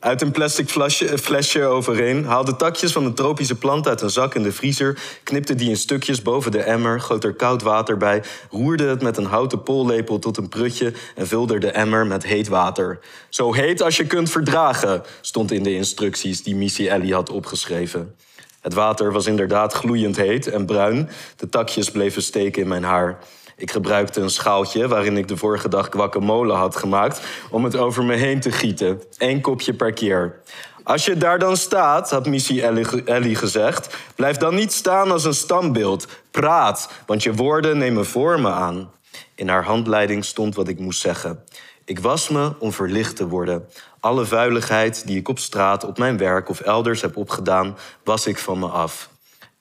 Uit 0.00 0.22
een 0.22 0.30
plastic 0.30 0.68
flesje, 0.68 1.18
flesje 1.18 1.64
overheen, 1.64 2.24
haalde 2.24 2.56
takjes 2.56 2.92
van 2.92 3.04
een 3.04 3.14
tropische 3.14 3.54
plant 3.54 3.88
uit 3.88 4.00
een 4.00 4.10
zak 4.10 4.34
in 4.34 4.42
de 4.42 4.52
vriezer, 4.52 4.98
knipte 5.22 5.54
die 5.54 5.68
in 5.68 5.76
stukjes 5.76 6.22
boven 6.22 6.50
de 6.50 6.62
emmer, 6.62 7.00
goot 7.00 7.24
er 7.24 7.34
koud 7.34 7.62
water 7.62 7.96
bij, 7.96 8.22
roerde 8.50 8.84
het 8.84 9.02
met 9.02 9.16
een 9.16 9.24
houten 9.24 9.62
pollepel 9.62 10.18
tot 10.18 10.36
een 10.36 10.48
prutje 10.48 10.92
en 11.14 11.26
vulde 11.26 11.58
de 11.58 11.70
emmer 11.70 12.06
met 12.06 12.22
heet 12.22 12.48
water. 12.48 12.98
Zo 13.28 13.52
heet 13.52 13.82
als 13.82 13.96
je 13.96 14.06
kunt 14.06 14.30
verdragen, 14.30 15.02
stond 15.20 15.52
in 15.52 15.62
de 15.62 15.74
instructies 15.74 16.42
die 16.42 16.56
Missy 16.56 16.88
Ellie 16.88 17.14
had 17.14 17.30
opgeschreven. 17.30 18.14
Het 18.60 18.74
water 18.74 19.12
was 19.12 19.26
inderdaad 19.26 19.72
gloeiend 19.72 20.16
heet 20.16 20.46
en 20.46 20.66
bruin. 20.66 21.08
De 21.36 21.48
takjes 21.48 21.90
bleven 21.90 22.22
steken 22.22 22.62
in 22.62 22.68
mijn 22.68 22.84
haar. 22.84 23.18
Ik 23.58 23.70
gebruikte 23.70 24.20
een 24.20 24.30
schaaltje 24.30 24.88
waarin 24.88 25.16
ik 25.16 25.28
de 25.28 25.36
vorige 25.36 25.68
dag 25.68 25.88
guacamole 25.90 26.52
had 26.52 26.76
gemaakt 26.76 27.20
om 27.50 27.64
het 27.64 27.76
over 27.76 28.04
me 28.04 28.14
heen 28.14 28.40
te 28.40 28.52
gieten. 28.52 29.02
Eén 29.16 29.40
kopje 29.40 29.74
per 29.74 29.92
keer. 29.92 30.40
Als 30.82 31.04
je 31.04 31.16
daar 31.16 31.38
dan 31.38 31.56
staat, 31.56 32.10
had 32.10 32.26
Missy 32.26 32.60
Ellie 33.04 33.34
gezegd, 33.34 33.96
blijf 34.14 34.36
dan 34.36 34.54
niet 34.54 34.72
staan 34.72 35.10
als 35.10 35.24
een 35.24 35.34
standbeeld. 35.34 36.06
Praat, 36.30 36.90
want 37.06 37.22
je 37.22 37.34
woorden 37.34 37.78
nemen 37.78 38.06
vormen 38.06 38.52
aan. 38.52 38.90
In 39.34 39.48
haar 39.48 39.64
handleiding 39.64 40.24
stond 40.24 40.54
wat 40.54 40.68
ik 40.68 40.78
moest 40.78 41.00
zeggen. 41.00 41.44
Ik 41.84 42.00
was 42.00 42.28
me 42.28 42.52
om 42.58 42.72
verlicht 42.72 43.16
te 43.16 43.28
worden. 43.28 43.68
Alle 44.00 44.24
vuiligheid 44.24 45.06
die 45.06 45.18
ik 45.18 45.28
op 45.28 45.38
straat, 45.38 45.84
op 45.84 45.98
mijn 45.98 46.18
werk 46.18 46.48
of 46.48 46.60
elders 46.60 47.00
heb 47.00 47.16
opgedaan, 47.16 47.76
was 48.04 48.26
ik 48.26 48.38
van 48.38 48.58
me 48.58 48.66
af. 48.66 49.10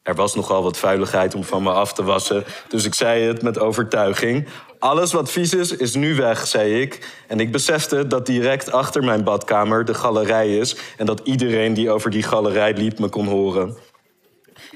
Er 0.07 0.15
was 0.15 0.35
nogal 0.35 0.63
wat 0.63 0.77
vuiligheid 0.77 1.35
om 1.35 1.43
van 1.43 1.63
me 1.63 1.71
af 1.71 1.93
te 1.93 2.03
wassen, 2.03 2.43
dus 2.67 2.85
ik 2.85 2.93
zei 2.93 3.23
het 3.23 3.41
met 3.41 3.59
overtuiging. 3.59 4.47
Alles 4.79 5.13
wat 5.13 5.31
vies 5.31 5.53
is, 5.53 5.71
is 5.71 5.95
nu 5.95 6.15
weg, 6.15 6.47
zei 6.47 6.81
ik. 6.81 7.21
En 7.27 7.39
ik 7.39 7.51
besefte 7.51 8.07
dat 8.07 8.25
direct 8.25 8.71
achter 8.71 9.03
mijn 9.03 9.23
badkamer 9.23 9.85
de 9.85 9.93
galerij 9.93 10.57
is 10.57 10.75
en 10.97 11.05
dat 11.05 11.21
iedereen 11.23 11.73
die 11.73 11.91
over 11.91 12.09
die 12.09 12.23
galerij 12.23 12.73
liep 12.73 12.99
me 12.99 13.09
kon 13.09 13.27
horen. 13.27 13.77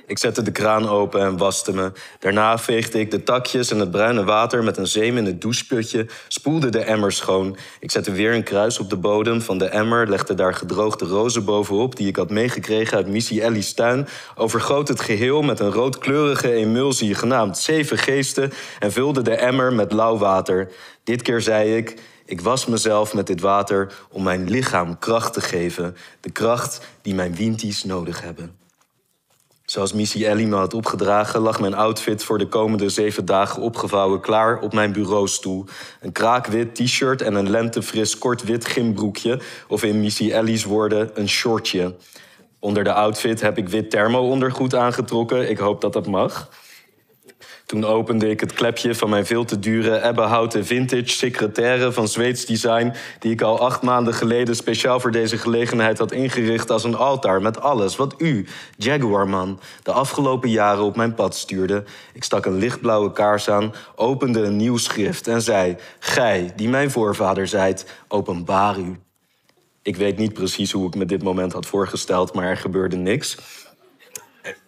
Ik 0.05 0.17
zette 0.17 0.41
de 0.41 0.51
kraan 0.51 0.87
open 0.87 1.21
en 1.21 1.37
waste 1.37 1.73
me. 1.73 1.91
Daarna 2.19 2.57
veegde 2.57 2.99
ik 2.99 3.11
de 3.11 3.23
takjes 3.23 3.71
en 3.71 3.79
het 3.79 3.91
bruine 3.91 4.23
water 4.23 4.63
met 4.63 4.77
een 4.77 4.87
zeem 4.87 5.17
in 5.17 5.25
het 5.25 5.41
doucheputje, 5.41 6.07
spoelde 6.27 6.69
de 6.69 6.79
emmer 6.79 7.11
schoon. 7.11 7.57
Ik 7.79 7.91
zette 7.91 8.11
weer 8.11 8.33
een 8.33 8.43
kruis 8.43 8.79
op 8.79 8.89
de 8.89 8.97
bodem 8.97 9.41
van 9.41 9.57
de 9.57 9.65
emmer, 9.65 10.09
legde 10.09 10.33
daar 10.33 10.53
gedroogde 10.53 11.05
rozen 11.05 11.45
bovenop 11.45 11.95
die 11.95 12.07
ik 12.07 12.15
had 12.15 12.29
meegekregen 12.29 12.97
uit 12.97 13.07
Missy 13.07 13.41
Ellie's 13.41 13.73
tuin, 13.73 14.07
overgoot 14.35 14.87
het 14.87 15.01
geheel 15.01 15.41
met 15.41 15.59
een 15.59 15.71
roodkleurige 15.71 16.53
emulsie 16.53 17.15
genaamd 17.15 17.57
Zeven 17.57 17.97
Geesten 17.97 18.51
en 18.79 18.91
vulde 18.91 19.21
de 19.21 19.35
emmer 19.35 19.73
met 19.73 19.91
lauw 19.91 20.17
water. 20.17 20.71
Dit 21.03 21.21
keer 21.21 21.41
zei 21.41 21.75
ik. 21.75 21.99
Ik 22.25 22.41
was 22.41 22.65
mezelf 22.65 23.13
met 23.13 23.27
dit 23.27 23.41
water 23.41 23.93
om 24.09 24.23
mijn 24.23 24.49
lichaam 24.49 24.99
kracht 24.99 25.33
te 25.33 25.41
geven. 25.41 25.95
De 26.19 26.31
kracht 26.31 26.81
die 27.01 27.15
mijn 27.15 27.35
winties 27.35 27.83
nodig 27.83 28.21
hebben. 28.21 28.60
Zoals 29.71 29.93
Missy 29.93 30.25
Ellie 30.25 30.47
me 30.47 30.55
had 30.55 30.73
opgedragen, 30.73 31.39
lag 31.39 31.59
mijn 31.59 31.73
outfit 31.73 32.23
voor 32.23 32.37
de 32.37 32.47
komende 32.47 32.89
zeven 32.89 33.25
dagen 33.25 33.61
opgevouwen 33.61 34.21
klaar 34.21 34.59
op 34.59 34.73
mijn 34.73 34.91
bureaustoel. 34.91 35.65
Een 36.01 36.11
kraakwit 36.11 36.75
t-shirt 36.75 37.21
en 37.21 37.35
een 37.35 37.49
lentefris 37.49 38.17
kort 38.17 38.43
wit 38.43 38.65
gymbroekje, 38.65 39.39
of 39.67 39.83
in 39.83 39.99
Missy 39.99 40.31
Ellie's 40.31 40.63
woorden, 40.63 41.09
een 41.13 41.29
shortje. 41.29 41.95
Onder 42.59 42.83
de 42.83 42.93
outfit 42.93 43.41
heb 43.41 43.57
ik 43.57 43.69
wit 43.69 43.89
thermo-ondergoed 43.89 44.75
aangetrokken. 44.75 45.49
Ik 45.49 45.57
hoop 45.57 45.81
dat 45.81 45.93
dat 45.93 46.07
mag. 46.07 46.49
Toen 47.71 47.85
opende 47.85 48.29
ik 48.29 48.39
het 48.39 48.53
klepje 48.53 48.95
van 48.95 49.09
mijn 49.09 49.25
veel 49.25 49.45
te 49.45 49.59
dure 49.59 50.01
ebbenhouten 50.01 50.65
vintage 50.65 51.07
secretaire 51.07 51.91
van 51.91 52.07
Zweeds 52.07 52.45
design, 52.45 52.93
die 53.19 53.31
ik 53.31 53.41
al 53.41 53.59
acht 53.59 53.81
maanden 53.81 54.13
geleden 54.13 54.55
speciaal 54.55 54.99
voor 54.99 55.11
deze 55.11 55.37
gelegenheid 55.37 55.97
had 55.97 56.11
ingericht 56.11 56.69
als 56.69 56.83
een 56.83 56.95
altaar 56.95 57.41
met 57.41 57.61
alles 57.61 57.95
wat 57.95 58.13
u, 58.17 58.47
Jaguarman, 58.77 59.59
de 59.83 59.91
afgelopen 59.91 60.49
jaren 60.49 60.83
op 60.83 60.95
mijn 60.95 61.13
pad 61.13 61.35
stuurde. 61.35 61.83
Ik 62.13 62.23
stak 62.23 62.45
een 62.45 62.57
lichtblauwe 62.57 63.11
kaars 63.11 63.49
aan, 63.49 63.73
opende 63.95 64.41
een 64.41 64.57
nieuw 64.57 64.77
schrift 64.77 65.27
en 65.27 65.41
zei: 65.41 65.75
Gij, 65.99 66.53
die 66.55 66.69
mijn 66.69 66.91
voorvader 66.91 67.47
zijt, 67.47 67.85
openbaar 68.07 68.79
u. 68.79 68.99
Ik 69.81 69.95
weet 69.95 70.17
niet 70.17 70.33
precies 70.33 70.71
hoe 70.71 70.87
ik 70.87 70.95
me 70.95 71.05
dit 71.05 71.23
moment 71.23 71.53
had 71.53 71.65
voorgesteld, 71.65 72.33
maar 72.33 72.45
er 72.45 72.57
gebeurde 72.57 72.95
niks. 72.95 73.37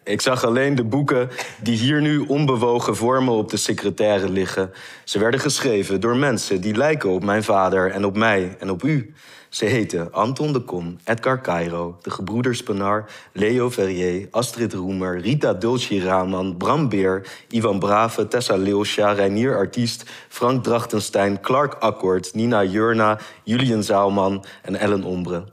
Ik 0.04 0.22
zag 0.22 0.46
alleen 0.46 0.76
de 0.76 0.84
boeken 0.84 1.30
die 1.62 1.78
hier 1.78 2.02
nu 2.02 2.20
onbewogen 2.20 2.96
voor 2.96 3.24
me 3.24 3.32
op 3.32 3.50
de 3.50 3.58
secretaire 3.58 4.30
liggen. 4.30 4.72
Ze 5.04 5.20
werden 5.20 5.40
geschreven 5.40 6.02
door 6.02 6.16
mensen 6.16 6.62
die 6.62 6.76
lijken 6.76 7.10
op 7.10 7.24
mijn 7.24 7.44
vader 7.44 7.92
en 7.92 8.06
op 8.06 8.18
mij 8.18 8.56
en 8.60 8.70
op 8.70 8.84
u. 8.84 9.14
Ze 9.50 9.66
heten 9.66 10.12
Anton 10.12 10.54
de 10.54 10.60
Kom, 10.60 10.98
Edgar 11.04 11.42
Cairo, 11.42 11.98
de 12.02 12.10
gebroeders 12.10 12.64
Penar, 12.64 13.06
Leo 13.32 13.70
Verrier, 13.70 14.28
Astrid 14.32 14.74
Roemer, 14.74 15.20
Rita 15.20 15.54
Dulci-Raman, 15.54 16.58
Bram 16.58 16.90
Beer, 16.90 17.28
Ivan 17.50 17.80
Brave, 17.80 18.28
Tessa 18.28 18.56
Leelsja, 18.56 19.12
Reinier 19.12 19.56
Artiest, 19.56 20.04
Frank 20.28 20.64
Drachtenstein, 20.64 21.42
Clark 21.42 21.74
Akkord, 21.74 22.34
Nina 22.34 22.64
Jurna, 22.64 23.20
Julian 23.44 23.84
Zaalman 23.84 24.46
en 24.62 24.76
Ellen 24.76 25.04
Ombre. 25.04 25.53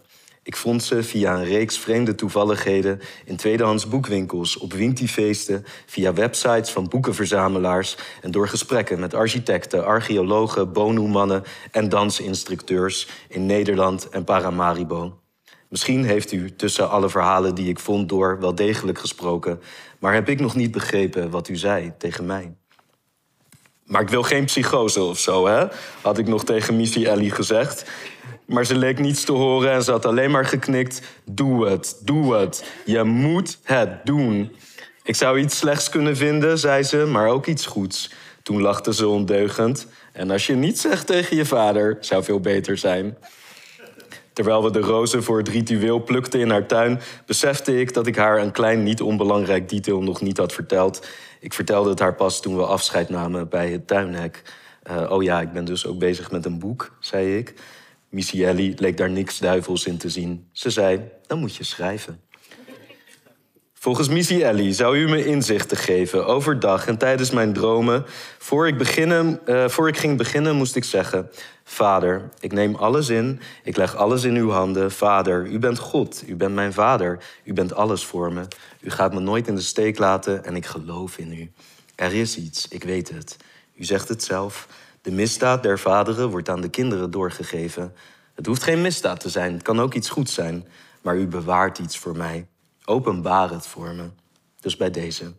Ik 0.50 0.57
vond 0.57 0.83
ze 0.83 1.02
via 1.02 1.35
een 1.35 1.45
reeks 1.45 1.78
vreemde 1.78 2.14
toevalligheden 2.14 3.00
in 3.25 3.37
tweedehands 3.37 3.88
boekwinkels, 3.88 4.59
op 4.59 4.73
wintifeesten, 4.73 5.64
via 5.87 6.12
websites 6.12 6.71
van 6.71 6.88
boekenverzamelaars 6.88 7.97
en 8.23 8.30
door 8.30 8.49
gesprekken 8.49 9.00
met 9.00 9.14
architecten, 9.14 9.85
archeologen, 9.85 10.73
bonumannen 10.73 11.42
en 11.71 11.88
dansinstructeurs 11.88 13.09
in 13.28 13.47
Nederland 13.47 14.09
en 14.09 14.25
Paramaribo. 14.25 15.19
Misschien 15.69 16.04
heeft 16.04 16.33
u 16.33 16.57
tussen 16.57 16.90
alle 16.90 17.09
verhalen 17.09 17.54
die 17.54 17.69
ik 17.69 17.78
vond 17.78 18.09
door 18.09 18.40
wel 18.40 18.54
degelijk 18.54 18.99
gesproken, 18.99 19.61
maar 19.99 20.14
heb 20.14 20.28
ik 20.28 20.40
nog 20.40 20.54
niet 20.54 20.71
begrepen 20.71 21.30
wat 21.30 21.49
u 21.49 21.57
zei 21.57 21.92
tegen 21.99 22.26
mij. 22.26 22.60
Maar 23.91 24.03
ik 24.03 24.09
wil 24.09 24.23
geen 24.23 24.45
psychose 24.45 25.03
of 25.03 25.19
zo, 25.19 25.47
hè? 25.47 25.67
Had 26.01 26.19
ik 26.19 26.27
nog 26.27 26.45
tegen 26.45 26.77
Missy 26.77 27.05
Ellie 27.05 27.31
gezegd. 27.31 27.91
Maar 28.45 28.65
ze 28.65 28.77
leek 28.77 28.99
niets 28.99 29.25
te 29.25 29.33
horen 29.33 29.73
en 29.73 29.83
ze 29.83 29.91
had 29.91 30.07
alleen 30.07 30.31
maar 30.31 30.45
geknikt. 30.45 31.01
Doe 31.25 31.69
het, 31.69 32.01
doe 32.05 32.35
het. 32.35 32.65
Je 32.85 33.03
moet 33.03 33.59
het 33.63 33.91
doen. 34.05 34.57
Ik 35.03 35.17
zou 35.17 35.39
iets 35.39 35.59
slechts 35.59 35.89
kunnen 35.89 36.17
vinden, 36.17 36.59
zei 36.59 36.83
ze, 36.83 36.97
maar 36.97 37.29
ook 37.29 37.47
iets 37.47 37.67
goeds. 37.67 38.13
Toen 38.43 38.61
lachte 38.61 38.95
ze 38.95 39.09
ondeugend. 39.09 39.87
En 40.13 40.31
als 40.31 40.47
je 40.47 40.55
niets 40.55 40.81
zegt 40.81 41.07
tegen 41.07 41.37
je 41.37 41.45
vader, 41.45 41.97
zou 42.01 42.25
veel 42.25 42.41
beter 42.41 42.79
zijn. 42.79 43.17
Terwijl 44.33 44.63
we 44.63 44.71
de 44.71 44.81
rozen 44.81 45.23
voor 45.23 45.39
het 45.39 45.49
ritueel 45.49 46.03
plukten 46.03 46.41
in 46.41 46.51
haar 46.51 46.67
tuin, 46.67 47.01
besefte 47.27 47.81
ik 47.81 47.95
dat 47.95 48.07
ik 48.07 48.17
haar 48.17 48.39
een 48.39 48.53
klein, 48.53 48.83
niet 48.83 49.03
onbelangrijk 49.03 49.69
detail 49.69 50.03
nog 50.03 50.21
niet 50.21 50.39
had 50.39 50.53
verteld. 50.53 51.07
Ik 51.41 51.53
vertelde 51.53 51.91
het 51.91 51.99
haar 51.99 52.15
pas 52.15 52.41
toen 52.41 52.57
we 52.57 52.67
afscheid 52.67 53.09
namen 53.09 53.49
bij 53.49 53.71
het 53.71 53.87
tuinhek. 53.87 54.43
Uh, 54.91 55.11
oh 55.11 55.23
ja, 55.23 55.41
ik 55.41 55.53
ben 55.53 55.65
dus 55.65 55.87
ook 55.87 55.99
bezig 55.99 56.31
met 56.31 56.45
een 56.45 56.59
boek, 56.59 56.97
zei 56.99 57.37
ik. 57.37 57.55
Missy 58.09 58.45
leek 58.77 58.97
daar 58.97 59.11
niks 59.11 59.39
duivels 59.39 59.87
in 59.87 59.99
te 59.99 60.09
zien. 60.09 60.49
Ze 60.53 60.71
zei, 60.71 61.01
dan 61.27 61.39
moet 61.39 61.57
je 61.57 61.65
schrijven. 61.65 62.21
Volgens 63.75 64.09
Missy 64.09 64.43
Ellie 64.43 64.73
zou 64.73 64.99
u 64.99 65.09
me 65.09 65.25
inzichten 65.25 65.77
geven 65.77 66.27
overdag 66.27 66.87
en 66.87 66.99
tijdens 66.99 67.31
mijn 67.31 67.53
dromen. 67.53 68.05
Voor 68.39 68.67
ik, 68.67 68.79
beginnen, 68.79 69.41
uh, 69.47 69.69
voor 69.69 69.89
ik 69.89 69.97
ging 69.97 70.17
beginnen 70.17 70.57
moest 70.57 70.77
ik 70.77 70.85
zeggen... 70.85 71.31
Vader, 71.71 72.29
ik 72.41 72.53
neem 72.53 72.75
alles 72.75 73.09
in, 73.09 73.41
ik 73.63 73.77
leg 73.77 73.97
alles 73.97 74.25
in 74.25 74.35
uw 74.35 74.51
handen. 74.51 74.91
Vader, 74.91 75.47
u 75.47 75.59
bent 75.59 75.79
God, 75.79 76.23
u 76.27 76.37
bent 76.37 76.55
mijn 76.55 76.73
vader, 76.73 77.19
u 77.45 77.53
bent 77.53 77.75
alles 77.75 78.05
voor 78.05 78.33
me. 78.33 78.43
U 78.81 78.91
gaat 78.91 79.13
me 79.13 79.21
nooit 79.21 79.49
in 79.49 79.55
de 79.55 79.61
steek 79.61 79.99
laten 79.99 80.45
en 80.45 80.57
ik 80.57 80.67
geloof 80.67 81.19
in 81.19 81.33
u. 81.33 81.53
Er 81.95 82.15
is 82.15 82.37
iets, 82.37 82.69
ik 82.69 82.85
weet 82.85 83.09
het. 83.09 83.37
U 83.75 83.85
zegt 83.85 84.09
het 84.09 84.23
zelf. 84.25 84.69
De 85.03 85.11
misdaad 85.11 85.63
der 85.63 85.79
vaderen 85.79 86.31
wordt 86.31 86.49
aan 86.49 86.61
de 86.61 86.69
kinderen 86.69 87.11
doorgegeven. 87.11 87.95
Het 88.35 88.47
hoeft 88.47 88.63
geen 88.63 88.81
misdaad 88.81 89.21
te 89.21 89.29
zijn, 89.29 89.53
het 89.53 89.63
kan 89.63 89.81
ook 89.81 89.95
iets 89.95 90.09
goeds 90.09 90.35
zijn. 90.35 90.67
Maar 91.01 91.17
u 91.17 91.27
bewaart 91.27 91.79
iets 91.79 91.99
voor 91.99 92.17
mij. 92.17 92.47
Openbaar 92.85 93.51
het 93.51 93.67
voor 93.67 93.95
me. 93.95 94.11
Dus 94.61 94.77
bij 94.77 94.91
deze. 94.91 95.33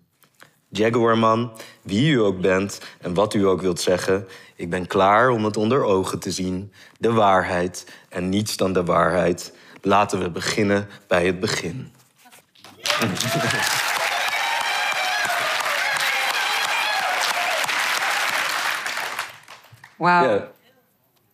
Jaguarman, 0.69 1.51
wie 1.81 2.11
u 2.11 2.19
ook 2.19 2.41
bent 2.41 2.79
en 2.99 3.13
wat 3.13 3.33
u 3.33 3.47
ook 3.47 3.61
wilt 3.61 3.79
zeggen, 3.79 4.27
ik 4.55 4.69
ben 4.69 4.87
klaar 4.87 5.29
om 5.29 5.45
het 5.45 5.57
onder 5.57 5.83
ogen 5.83 6.19
te 6.19 6.31
zien. 6.31 6.71
De 6.97 7.11
waarheid 7.11 7.85
en 8.09 8.29
niets 8.29 8.57
dan 8.57 8.73
de 8.73 8.83
waarheid. 8.83 9.53
Laten 9.81 10.19
we 10.19 10.29
beginnen 10.29 10.87
bij 11.07 11.25
het 11.25 11.39
begin. 11.39 11.91
Wauw. 19.97 20.29
Ja. 20.33 20.47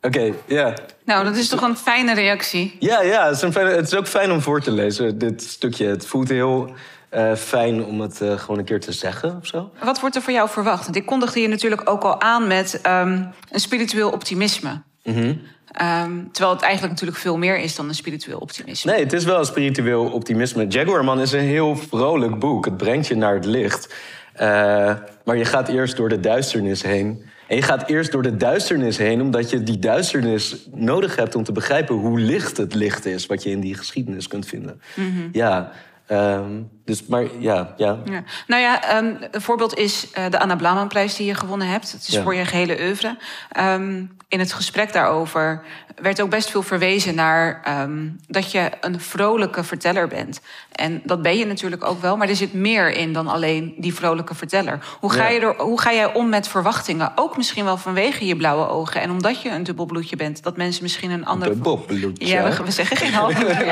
Oké, 0.02 0.34
ja. 0.46 0.74
Nou, 1.06 1.24
dat 1.24 1.36
is 1.36 1.48
toch 1.50 1.62
een 1.62 1.78
fijne 1.78 2.14
reactie. 2.14 2.76
Ja, 2.80 3.02
ja 3.02 3.26
het, 3.28 3.44
is 3.44 3.52
fijne- 3.52 3.70
het 3.70 3.86
is 3.88 3.96
ook 3.96 4.08
fijn 4.08 4.32
om 4.32 4.42
voor 4.42 4.62
te 4.62 4.72
lezen, 4.72 5.18
dit 5.18 5.42
stukje. 5.42 5.86
Het 5.88 6.06
voelt 6.06 6.30
heel 6.30 6.74
eh, 7.10 7.36
fijn 7.36 7.86
om 7.86 8.02
het 8.02 8.22
eh, 8.22 8.40
gewoon 8.40 8.60
een 8.60 8.66
keer 8.66 8.80
te 8.80 8.92
zeggen 8.92 9.38
of 9.42 9.48
zo. 9.48 9.72
Wat 9.84 10.00
wordt 10.00 10.16
er 10.16 10.22
voor 10.22 10.34
jou 10.34 10.50
verwacht? 10.50 10.84
Want 10.84 10.96
ik 10.96 11.06
kondigde 11.06 11.42
je 11.42 11.48
natuurlijk 11.48 11.90
ook 11.90 12.04
al 12.04 12.22
aan 12.22 12.48
met 12.48 12.82
ehm, 12.82 13.24
een 13.52 13.60
spiritueel 13.60 14.10
optimisme. 14.10 14.82
Ehm, 15.08 16.12
terwijl 16.32 16.54
het 16.54 16.62
eigenlijk 16.62 16.94
natuurlijk 16.94 17.18
veel 17.18 17.38
meer 17.38 17.60
is 17.60 17.76
dan 17.76 17.88
een 17.88 17.96
spiritueel 17.96 18.40
optimisme. 18.40 18.92
Nee, 18.92 19.04
het 19.04 19.14
is 19.14 19.26
wel 19.26 19.40
een 19.40 19.46
spiritueel 19.46 20.06
optimisme. 20.06 20.68
Jaguarman 20.68 21.20
is 21.20 21.32
een 21.32 21.40
heel 21.40 21.76
vrolijk 21.76 22.40
boek. 22.40 22.66
Het 22.66 22.78
brengt 22.78 23.08
je 23.08 23.16
naar 23.16 23.34
het 23.34 23.46
licht. 23.46 23.94
Eh, 24.34 24.48
maar 25.24 25.38
je 25.38 25.46
gaat 25.46 25.68
eerst 25.68 25.98
door 25.98 26.10
de 26.10 26.20
duisternis 26.20 26.82
heen. 26.84 27.26
En 27.48 27.56
je 27.56 27.62
gaat 27.62 27.90
eerst 27.90 28.12
door 28.12 28.24
de 28.24 28.38
duisternis 28.38 28.98
heen, 28.98 29.22
omdat 29.22 29.50
je 29.50 29.64
die 29.64 29.80
duisternis 29.80 30.68
nodig 30.72 31.16
hebt 31.16 31.36
om 31.36 31.44
te 31.44 31.52
begrijpen 31.52 31.96
hoe 31.96 32.20
licht 32.20 32.58
het 32.58 32.74
licht 32.74 33.06
is, 33.06 33.26
wat 33.26 33.44
je 33.44 33.50
in 33.50 33.60
die 33.60 33.76
geschiedenis 33.76 34.28
kunt 34.28 34.46
vinden. 34.46 34.82
Ja, 35.32 35.72
ehm, 36.06 36.62
dus 36.88 37.06
maar 37.06 37.24
ja, 37.40 37.74
ja. 37.78 37.98
Ja. 38.06 38.24
Nou 38.48 38.62
ja, 38.62 38.84
ehm, 38.84 39.06
een 39.32 39.42
voorbeeld 39.42 39.78
is 39.78 40.12
eh, 40.12 40.24
de 40.30 40.40
Anna 40.40 40.56
Blaumanprijs 40.56 41.16
die 41.16 41.26
je 41.28 41.36
gewonnen 41.36 41.68
hebt. 41.68 41.92
Het 41.92 42.02
is 42.08 42.14
Ja. 42.14 42.22
voor 42.24 42.36
je 42.36 42.46
gehele 42.46 42.78
oeuvre. 42.82 43.18
Ehm, 43.52 44.04
in 44.28 44.40
het 44.40 44.54
gesprek 44.54 44.94
daarover 44.94 45.64
werd 46.02 46.22
ook 46.22 46.30
best 46.30 46.50
veel 46.52 46.62
verwezen 46.62 47.16
naar 47.16 47.62
ehm, 47.64 48.08
dat 48.28 48.52
je 48.52 48.70
een 48.82 49.00
vrolijke 49.02 49.64
verteller 49.64 50.08
bent. 50.08 50.42
En 50.72 51.02
dat 51.04 51.22
ben 51.22 51.38
je 51.38 51.46
natuurlijk 51.46 51.84
ook 51.84 52.02
wel, 52.02 52.18
maar 52.18 52.30
er 52.30 52.36
zit 52.36 52.54
meer 52.54 52.92
in 52.92 53.14
dan 53.14 53.28
alleen 53.28 53.74
die 53.78 53.94
vrolijke 53.94 54.36
verteller. 54.36 54.80
Hoe 55.00 55.12
ga, 55.12 55.24
Ja. 55.24 55.30
je 55.30 55.40
er, 55.40 55.56
hoe 55.62 55.82
ga 55.82 55.94
jij 55.94 56.14
om 56.14 56.30
met 56.30 56.48
verwachtingen? 56.48 57.12
Ook 57.16 57.38
misschien 57.38 57.66
wel 57.66 57.78
vanwege 57.78 58.26
je 58.26 58.36
blauwe 58.36 58.68
ogen 58.68 59.02
en 59.02 59.12
omdat 59.12 59.42
je 59.42 59.50
een 59.50 59.64
dubbelbloedje 59.64 60.16
bent, 60.16 60.44
dat 60.44 60.58
mensen 60.58 60.84
misschien 60.84 61.12
een 61.12 61.26
andere. 61.26 61.54
Dubbelbloedje. 61.54 62.28
Ja, 62.28 62.44
we, 62.50 62.64
we 62.64 62.72
zeggen 62.72 62.98
geen 62.98 63.14
half 63.14 63.44
meer. 63.44 63.58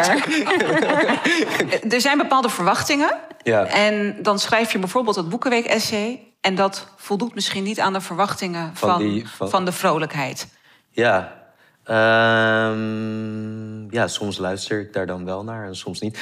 er 1.93 2.01
zijn 2.01 2.17
bepaalde 2.17 2.49
verwachtingen. 2.49 3.04
Ja. 3.43 3.65
En 3.65 4.15
dan 4.21 4.39
schrijf 4.39 4.71
je 4.71 4.79
bijvoorbeeld 4.79 5.15
het 5.15 5.29
Boekenweek-essay. 5.29 6.19
En 6.41 6.55
dat 6.55 6.87
voldoet 6.95 7.35
misschien 7.35 7.63
niet 7.63 7.79
aan 7.79 7.93
de 7.93 8.01
verwachtingen 8.01 8.71
Van 8.73 8.89
van, 8.89 8.99
die- 8.99 9.27
van... 9.29 9.49
van- 9.49 9.65
de 9.65 9.71
vrolijkheid. 9.71 10.47
Ja. 10.89 11.43
Ehm, 11.83 13.89
ja, 13.93 14.07
soms 14.07 14.37
luister 14.37 14.79
ik 14.79 14.93
daar 14.93 15.05
dan 15.05 15.25
wel 15.25 15.43
naar 15.43 15.65
en 15.67 15.75
soms 15.75 15.99
niet. 15.99 16.19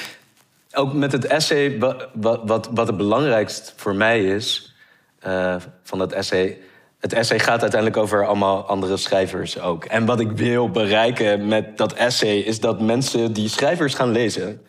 Ook 0.73 0.93
met 0.93 1.11
het 1.11 1.25
essay, 1.25 1.79
wa- 1.79 2.07
wa- 2.13 2.45
wat, 2.45 2.69
wat 2.73 2.87
het 2.87 2.97
belangrijkst 2.97 3.73
voor 3.75 3.95
mij 3.95 4.23
is 4.25 4.75
eh, 5.19 5.55
van 5.83 5.97
dat 5.97 6.11
essay. 6.11 6.57
Het 6.99 7.13
essay 7.13 7.39
gaat 7.39 7.61
uiteindelijk 7.61 8.01
over 8.01 8.25
allemaal 8.27 8.65
andere 8.67 8.97
schrijvers 8.97 9.59
ook. 9.59 9.85
En 9.85 10.05
wat 10.05 10.19
ik 10.19 10.31
wil 10.31 10.69
bereiken 10.69 11.47
met 11.47 11.77
dat 11.77 11.93
essay 11.93 12.37
is 12.37 12.59
dat 12.59 12.81
mensen 12.81 13.33
die 13.33 13.49
schrijvers 13.49 13.93
gaan 13.93 14.11
lezen. 14.11 14.61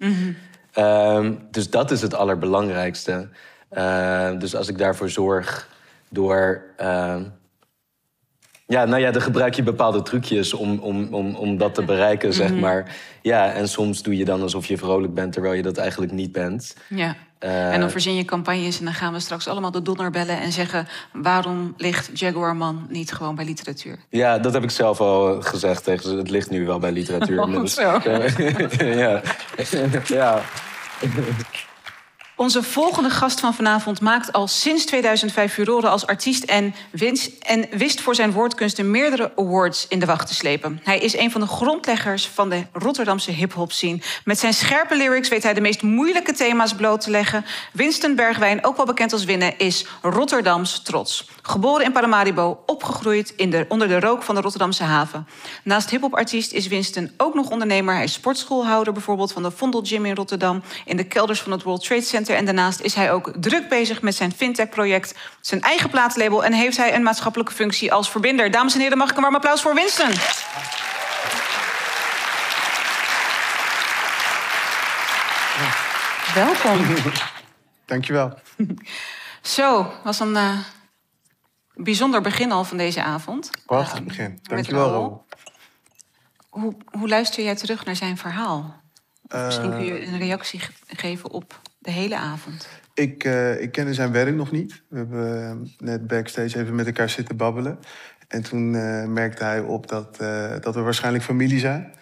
Ehm, 0.75 1.35
dus 1.50 1.71
dat 1.71 1.90
is 1.90 2.02
het 2.02 2.14
allerbelangrijkste. 2.14 3.28
Ehm, 3.69 4.38
dus 4.38 4.54
als 4.57 4.69
ik 4.69 4.78
daarvoor 4.78 5.11
zorg 5.11 5.69
door. 6.09 6.62
ehm, 6.76 7.23
ja, 8.66 8.85
nou 8.85 9.00
ja, 9.00 9.11
dan 9.11 9.23
gebruik 9.23 9.54
je 9.54 9.62
bepaalde 9.62 10.02
trucjes 10.02 10.52
om, 10.54 10.78
om, 10.78 11.14
om, 11.14 11.35
om 11.35 11.57
dat 11.57 11.75
te 11.75 11.85
bereiken, 11.85 12.33
zeg 12.35 12.54
maar. 12.54 12.97
Ja, 13.23 13.52
en 13.52 13.69
soms 13.69 14.02
doe 14.02 14.16
je 14.16 14.25
dan 14.25 14.43
alsof 14.43 14.66
je 14.66 14.78
vrolijk 14.78 15.14
bent, 15.14 15.33
terwijl 15.33 15.54
je 15.54 15.62
dat 15.62 15.76
eigenlijk 15.76 16.12
niet 16.12 16.33
bent. 16.33 16.76
Ja. 16.88 17.16
Eh, 17.38 17.73
en 17.73 17.81
dan 17.81 17.91
verzin 17.91 18.14
je 18.14 18.25
campagnes 18.25 18.79
en 18.79 18.85
dan 18.85 18.95
gaan 18.95 19.12
we 19.12 19.21
straks 19.21 19.49
allemaal 19.49 19.71
de 19.71 19.83
donner 19.83 20.11
bellen 20.11 20.41
en 20.41 20.53
zeggen... 20.53 20.88
waarom 21.12 21.75
ligt 21.76 22.19
Jaguarman 22.19 22.87
niet 22.88 23.12
gewoon 23.12 23.35
bij 23.35 23.45
literatuur? 23.45 23.99
Ja, 24.09 24.38
dat 24.38 24.53
heb 24.53 24.62
ik 24.62 24.71
zelf 24.71 25.00
al 25.00 25.43
gezegd 25.43 25.85
tegen 25.85 26.03
ze. 26.09 26.17
Het 26.17 26.31
ligt 26.31 26.50
nu 26.50 26.67
wel 26.67 26.79
bij 26.79 26.93
literatuur. 26.93 27.43
Oh, 27.55 27.67
zo. 27.67 28.00
ja. 28.79 29.23
ja. 30.07 30.43
Onze 32.45 32.63
volgende 32.63 33.11
gast 33.11 33.41
van 33.41 33.55
vanavond 33.55 34.01
maakt 34.01 34.33
al 34.33 34.49
sinds 34.49 34.85
2005 34.85 35.53
furoren 35.53 35.91
als 35.91 36.07
artiest 36.07 36.45
en, 36.45 36.75
wins, 36.91 37.39
en 37.39 37.67
wist 37.71 38.01
voor 38.01 38.15
zijn 38.15 38.33
woordkunsten 38.33 38.91
meerdere 38.91 39.33
awards 39.37 39.87
in 39.89 39.99
de 39.99 40.07
wacht 40.07 40.27
te 40.27 40.35
slepen. 40.35 40.81
Hij 40.83 40.99
is 40.99 41.17
een 41.17 41.31
van 41.31 41.41
de 41.41 41.47
grondleggers 41.47 42.27
van 42.29 42.51
de 42.51 42.67
Rotterdamse 42.73 43.31
hip-hop 43.31 43.73
scene. 43.73 44.01
Met 44.25 44.39
zijn 44.39 44.55
scherpe 44.55 44.97
lyrics 44.97 45.29
weet 45.29 45.43
hij 45.43 45.55
de 45.55 45.61
meest 45.61 45.83
moeilijke 45.83 46.33
thema's 46.33 46.75
bloot 46.75 47.01
te 47.01 47.11
leggen. 47.11 47.45
Winston 47.73 48.15
Bergwijn, 48.15 48.65
ook 48.65 48.77
wel 48.77 48.87
bekend 48.87 49.13
als 49.13 49.25
Winnen, 49.25 49.59
is 49.59 49.87
Rotterdams 50.03 50.83
trots. 50.83 51.29
Geboren 51.43 51.85
in 51.85 51.93
Paramaribo, 51.93 52.63
opgegroeid 52.67 53.33
in 53.37 53.51
de, 53.51 53.67
onder 53.69 53.89
de 53.89 54.01
rook 54.01 54.23
van 54.23 54.35
de 54.35 54.41
Rotterdamse 54.41 54.83
haven. 54.83 55.27
Naast 55.63 55.91
hip-hop-artiest 55.91 56.53
is 56.53 56.67
Winston 56.67 57.11
ook 57.17 57.35
nog 57.35 57.51
ondernemer. 57.51 57.95
Hij 57.95 58.05
is 58.05 58.13
sportschoolhouder 58.13 58.93
bijvoorbeeld 58.93 59.33
van 59.33 59.43
de 59.43 59.51
Vondel 59.51 59.83
Gym 59.85 60.07
in 60.07 60.15
Rotterdam, 60.15 60.63
in 60.85 60.97
de 60.97 61.05
kelders 61.05 61.41
van 61.41 61.53
het 61.53 61.63
World 61.63 61.85
Trade 61.85 62.03
Center 62.03 62.34
en 62.37 62.45
daarnaast 62.45 62.81
is 62.81 62.95
hij 62.95 63.12
ook 63.12 63.33
druk 63.41 63.69
bezig 63.69 64.03
met 64.03 64.14
zijn 64.14 64.33
fintech-project, 64.33 65.14
zijn 65.41 65.61
eigen 65.61 65.91
plaatlabel 65.91 66.45
en 66.45 66.53
heeft 66.53 66.76
hij 66.76 66.95
een 66.95 67.03
maatschappelijke 67.03 67.53
functie 67.53 67.93
als 67.93 68.11
verbinder. 68.11 68.50
Dames 68.50 68.75
en 68.75 68.81
heren, 68.81 68.99
mag 68.99 69.11
ik 69.11 69.17
een 69.17 69.23
warm 69.23 69.35
applaus 69.35 69.62
voor 69.62 69.75
Winston? 69.75 70.11
Welkom. 76.35 76.87
Dankjewel. 77.87 78.38
Zo, 79.43 79.93
was 80.05 80.21
een 80.21 80.33
uh, 80.33 80.59
bijzonder 81.75 82.21
begin 82.21 82.53
al 82.53 82.64
van 82.64 82.76
deze 82.76 83.03
avond. 83.03 83.50
Prachtig 83.67 84.00
uh, 84.00 84.07
begin. 84.07 84.38
Dankjewel, 84.43 84.93
Ro. 84.93 85.25
Hoe, 86.49 86.76
hoe 86.99 87.09
luister 87.09 87.45
jij 87.45 87.55
terug 87.55 87.85
naar 87.85 87.97
zijn 87.97 88.17
verhaal? 88.17 88.83
Uh, 89.29 89.45
Misschien 89.45 89.71
kun 89.71 89.85
je 89.85 90.07
een 90.07 90.19
reactie 90.19 90.61
geven 90.87 91.31
op 91.31 91.61
de 91.85 91.91
hele 91.91 92.17
avond? 92.17 92.69
Ik, 92.95 93.25
uh, 93.25 93.61
ik 93.61 93.73
kende 93.73 93.95
zijn 93.95 94.12
werk 94.12 94.35
nog 94.35 94.50
niet. 94.50 94.83
We 94.88 94.97
hebben 94.97 95.41
uh, 95.41 95.71
net 95.79 96.07
backstage 96.07 96.59
even 96.59 96.75
met 96.75 96.87
elkaar 96.87 97.09
zitten 97.09 97.37
babbelen. 97.37 97.79
En 98.29 98.43
toen 98.43 98.75
uh, 98.75 99.05
merkte 99.05 99.45
hij 99.45 99.61
op 99.61 99.88
dat, 99.88 100.17
dat 100.61 100.75
we 100.75 100.81
waarschijnlijk 100.81 101.25
familie 101.25 101.59
zijn. 101.59 101.95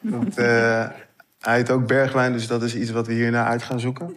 Want, 0.00 0.36
hij 0.36 1.56
heet 1.56 1.70
ook 1.70 1.86
Bergwijn, 1.86 2.32
dus 2.32 2.46
dat 2.46 2.62
is 2.62 2.74
iets 2.76 2.90
wat 2.90 3.06
we 3.06 3.12
hierna 3.12 3.46
uit 3.46 3.62
gaan 3.62 3.80
zoeken. 3.80 4.12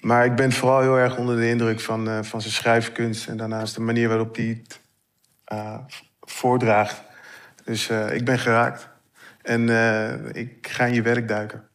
Maar 0.00 0.24
ik 0.24 0.34
ben 0.34 0.52
vooral 0.52 0.80
heel 0.80 0.96
erg 0.96 1.16
onder 1.16 1.36
de 1.36 1.48
indruk 1.48 1.80
van, 1.80 2.24
van 2.24 2.40
zijn 2.40 2.52
schrijfkunst... 2.52 3.28
en 3.28 3.36
daarnaast 3.36 3.74
de 3.74 3.80
manier 3.80 4.08
waarop 4.08 4.36
hij 4.36 4.62
het 4.64 4.80
voordraagt. 6.20 7.02
Dus 7.64 7.88
ik 7.88 8.24
ben 8.24 8.38
geraakt. 8.38 8.88
En 9.42 9.68
ik 10.32 10.68
ga 10.68 10.84
in 10.84 10.94
je 10.94 11.02
werk 11.02 11.28
duiken. 11.28 11.68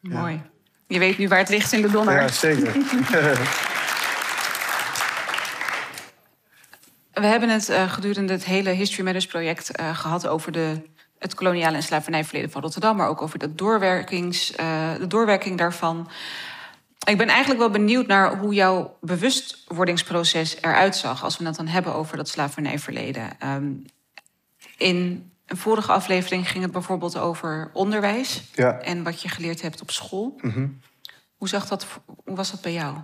Mooi. 0.00 0.34
Ja. 0.34 0.55
Je 0.86 0.98
weet 0.98 1.18
nu 1.18 1.28
waar 1.28 1.38
het 1.38 1.48
ligt 1.48 1.72
in 1.72 1.82
de 1.82 1.90
donner. 1.90 2.20
Ja, 2.20 2.28
zeker. 2.28 2.72
We 7.12 7.26
hebben 7.26 7.48
het 7.48 7.70
uh, 7.70 7.92
gedurende 7.92 8.32
het 8.32 8.44
hele 8.44 8.70
History 8.70 9.04
Matters 9.04 9.26
project 9.26 9.80
uh, 9.80 9.96
gehad 9.96 10.26
over 10.26 10.52
de, 10.52 10.82
het 11.18 11.34
koloniale 11.34 11.76
en 11.76 11.82
slavernijverleden 11.82 12.50
van 12.50 12.62
Rotterdam, 12.62 12.96
maar 12.96 13.08
ook 13.08 13.22
over 13.22 13.38
de, 13.38 13.54
doorwerkings, 13.54 14.52
uh, 14.60 14.94
de 14.94 15.06
doorwerking 15.06 15.58
daarvan. 15.58 16.10
Ik 17.06 17.18
ben 17.18 17.28
eigenlijk 17.28 17.60
wel 17.60 17.70
benieuwd 17.70 18.06
naar 18.06 18.38
hoe 18.38 18.54
jouw 18.54 18.96
bewustwordingsproces 19.00 20.56
eruit 20.60 20.96
zag, 20.96 21.24
als 21.24 21.36
we 21.36 21.44
het 21.44 21.56
dan 21.56 21.66
hebben 21.66 21.94
over 21.94 22.16
dat 22.16 22.28
slavernijverleden. 22.28 23.30
Um, 23.44 23.84
in 24.76 25.30
een 25.46 25.56
vorige 25.56 25.92
aflevering 25.92 26.50
ging 26.50 26.62
het 26.62 26.72
bijvoorbeeld 26.72 27.18
over 27.18 27.70
onderwijs 27.72 28.50
ja. 28.54 28.78
en 28.80 29.02
wat 29.02 29.22
je 29.22 29.28
geleerd 29.28 29.62
hebt 29.62 29.82
op 29.82 29.90
school. 29.90 30.38
Mm 30.40 30.50
-hmm. 30.50 30.80
hoe, 31.36 31.48
zag 31.48 31.68
dat, 31.68 31.86
hoe 32.24 32.36
was 32.36 32.50
dat 32.50 32.60
bij 32.60 32.72
jou? 32.72 32.96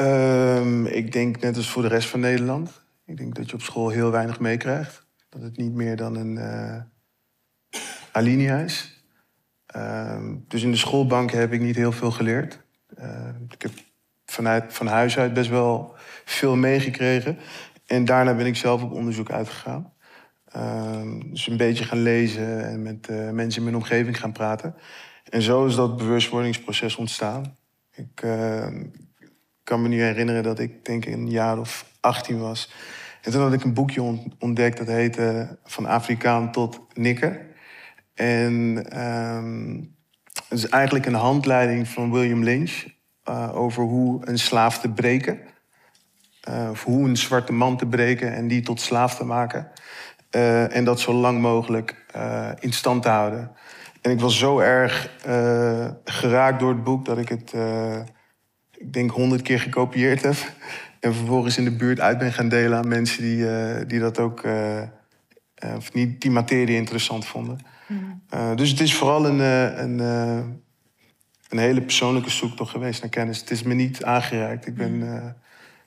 Um, 0.00 0.86
ik 0.86 1.12
denk 1.12 1.40
net 1.40 1.56
als 1.56 1.70
voor 1.70 1.82
de 1.82 1.88
rest 1.88 2.08
van 2.08 2.20
Nederland. 2.20 2.82
Ik 3.06 3.16
denk 3.16 3.34
dat 3.34 3.48
je 3.50 3.54
op 3.54 3.62
school 3.62 3.88
heel 3.88 4.10
weinig 4.10 4.40
meekrijgt. 4.40 5.06
Dat 5.28 5.42
het 5.42 5.56
niet 5.56 5.72
meer 5.72 5.96
dan 5.96 6.16
een 6.16 6.36
uh, 6.36 6.76
alinea 8.12 8.58
is. 8.58 9.04
Um, 9.76 10.44
dus 10.48 10.62
in 10.62 10.70
de 10.70 10.76
schoolbank 10.76 11.30
heb 11.30 11.52
ik 11.52 11.60
niet 11.60 11.76
heel 11.76 11.92
veel 11.92 12.10
geleerd. 12.10 12.60
Uh, 12.98 13.28
ik 13.50 13.62
heb 13.62 13.72
vanuit, 14.24 14.64
van 14.68 14.86
huis 14.86 15.18
uit 15.18 15.32
best 15.32 15.50
wel 15.50 15.94
veel 16.24 16.56
meegekregen. 16.56 17.38
En 17.86 18.04
daarna 18.04 18.34
ben 18.34 18.46
ik 18.46 18.56
zelf 18.56 18.82
op 18.82 18.92
onderzoek 18.92 19.30
uitgegaan. 19.30 19.92
Uh, 20.56 21.02
dus 21.24 21.46
een 21.46 21.56
beetje 21.56 21.84
gaan 21.84 22.02
lezen 22.02 22.68
en 22.68 22.82
met 22.82 23.08
uh, 23.10 23.30
mensen 23.30 23.58
in 23.58 23.64
mijn 23.64 23.82
omgeving 23.82 24.20
gaan 24.20 24.32
praten. 24.32 24.74
En 25.28 25.42
zo 25.42 25.66
is 25.66 25.74
dat 25.74 25.96
bewustwordingsproces 25.96 26.96
ontstaan. 26.96 27.56
Ik 27.94 28.22
uh, 28.24 28.66
kan 29.62 29.82
me 29.82 29.88
nu 29.88 30.02
herinneren 30.02 30.42
dat 30.42 30.58
ik 30.58 30.84
denk 30.84 31.06
een 31.06 31.30
jaar 31.30 31.58
of 31.58 31.92
18 32.00 32.38
was. 32.38 32.72
En 33.22 33.32
toen 33.32 33.40
had 33.42 33.52
ik 33.52 33.64
een 33.64 33.74
boekje 33.74 34.18
ontdekt 34.38 34.78
dat 34.78 34.86
heette 34.86 35.58
Van 35.64 35.86
Afrikaan 35.86 36.52
tot 36.52 36.80
Nikker. 36.94 37.46
En 38.14 38.84
ehm, 38.90 39.74
het 40.48 40.58
is 40.58 40.68
eigenlijk 40.68 41.06
een 41.06 41.14
handleiding 41.14 41.88
van 41.88 42.12
William 42.12 42.44
Lynch 42.44 42.84
uh, 43.28 43.56
over 43.56 43.82
hoe 43.82 44.28
een 44.28 44.38
slaaf 44.38 44.78
te 44.78 44.90
breken. 44.90 45.40
of 46.70 46.84
hoe 46.84 47.08
een 47.08 47.16
zwarte 47.16 47.52
man 47.52 47.76
te 47.76 47.86
breken 47.86 48.32
en 48.32 48.48
die 48.48 48.62
tot 48.62 48.80
slaaf 48.80 49.16
te 49.16 49.24
maken. 49.24 49.70
Uh, 50.30 50.76
en 50.76 50.84
dat 50.84 51.00
zo 51.00 51.12
lang 51.12 51.40
mogelijk 51.40 52.04
uh, 52.16 52.48
in 52.58 52.72
stand 52.72 53.02
te 53.02 53.08
houden. 53.08 53.50
En 54.00 54.10
ik 54.10 54.20
was 54.20 54.38
zo 54.38 54.58
erg 54.58 55.10
uh, 55.26 55.88
geraakt 56.04 56.60
door 56.60 56.72
het 56.72 56.84
boek 56.84 57.04
dat 57.04 57.18
ik 57.18 57.28
het, 57.28 57.54
ik 58.76 58.92
denk, 58.92 59.10
honderd 59.10 59.42
keer 59.42 59.60
gekopieerd 59.60 60.22
heb. 60.22 60.36
En 61.00 61.14
vervolgens 61.14 61.58
in 61.58 61.64
de 61.64 61.76
buurt 61.76 62.00
uit 62.00 62.18
ben 62.18 62.32
gaan 62.32 62.48
delen 62.48 62.78
aan 62.78 62.88
mensen 62.88 63.22
die, 63.22 63.46
die 63.86 64.00
dat 64.00 64.18
ook, 64.18 64.44
of 65.76 65.92
niet 65.92 66.20
die 66.20 66.30
materie 66.30 66.76
interessant 66.76 67.26
vonden. 67.26 67.58
Mm. 67.86 68.22
dus 68.56 68.70
het 68.70 68.80
is 68.80 68.94
vooral 68.94 69.26
een, 69.26 69.38
een, 69.38 69.98
een 71.48 71.58
hele 71.58 71.80
persoonlijke 71.80 72.30
zoektocht 72.30 72.70
geweest 72.70 73.00
naar 73.00 73.10
kennis. 73.10 73.40
Het 73.40 73.50
is 73.50 73.62
me 73.62 73.74
niet 73.74 74.04
aangereikt. 74.04 74.66
Ik 74.66 74.74
ben 74.74 74.92
mm. 74.92 75.34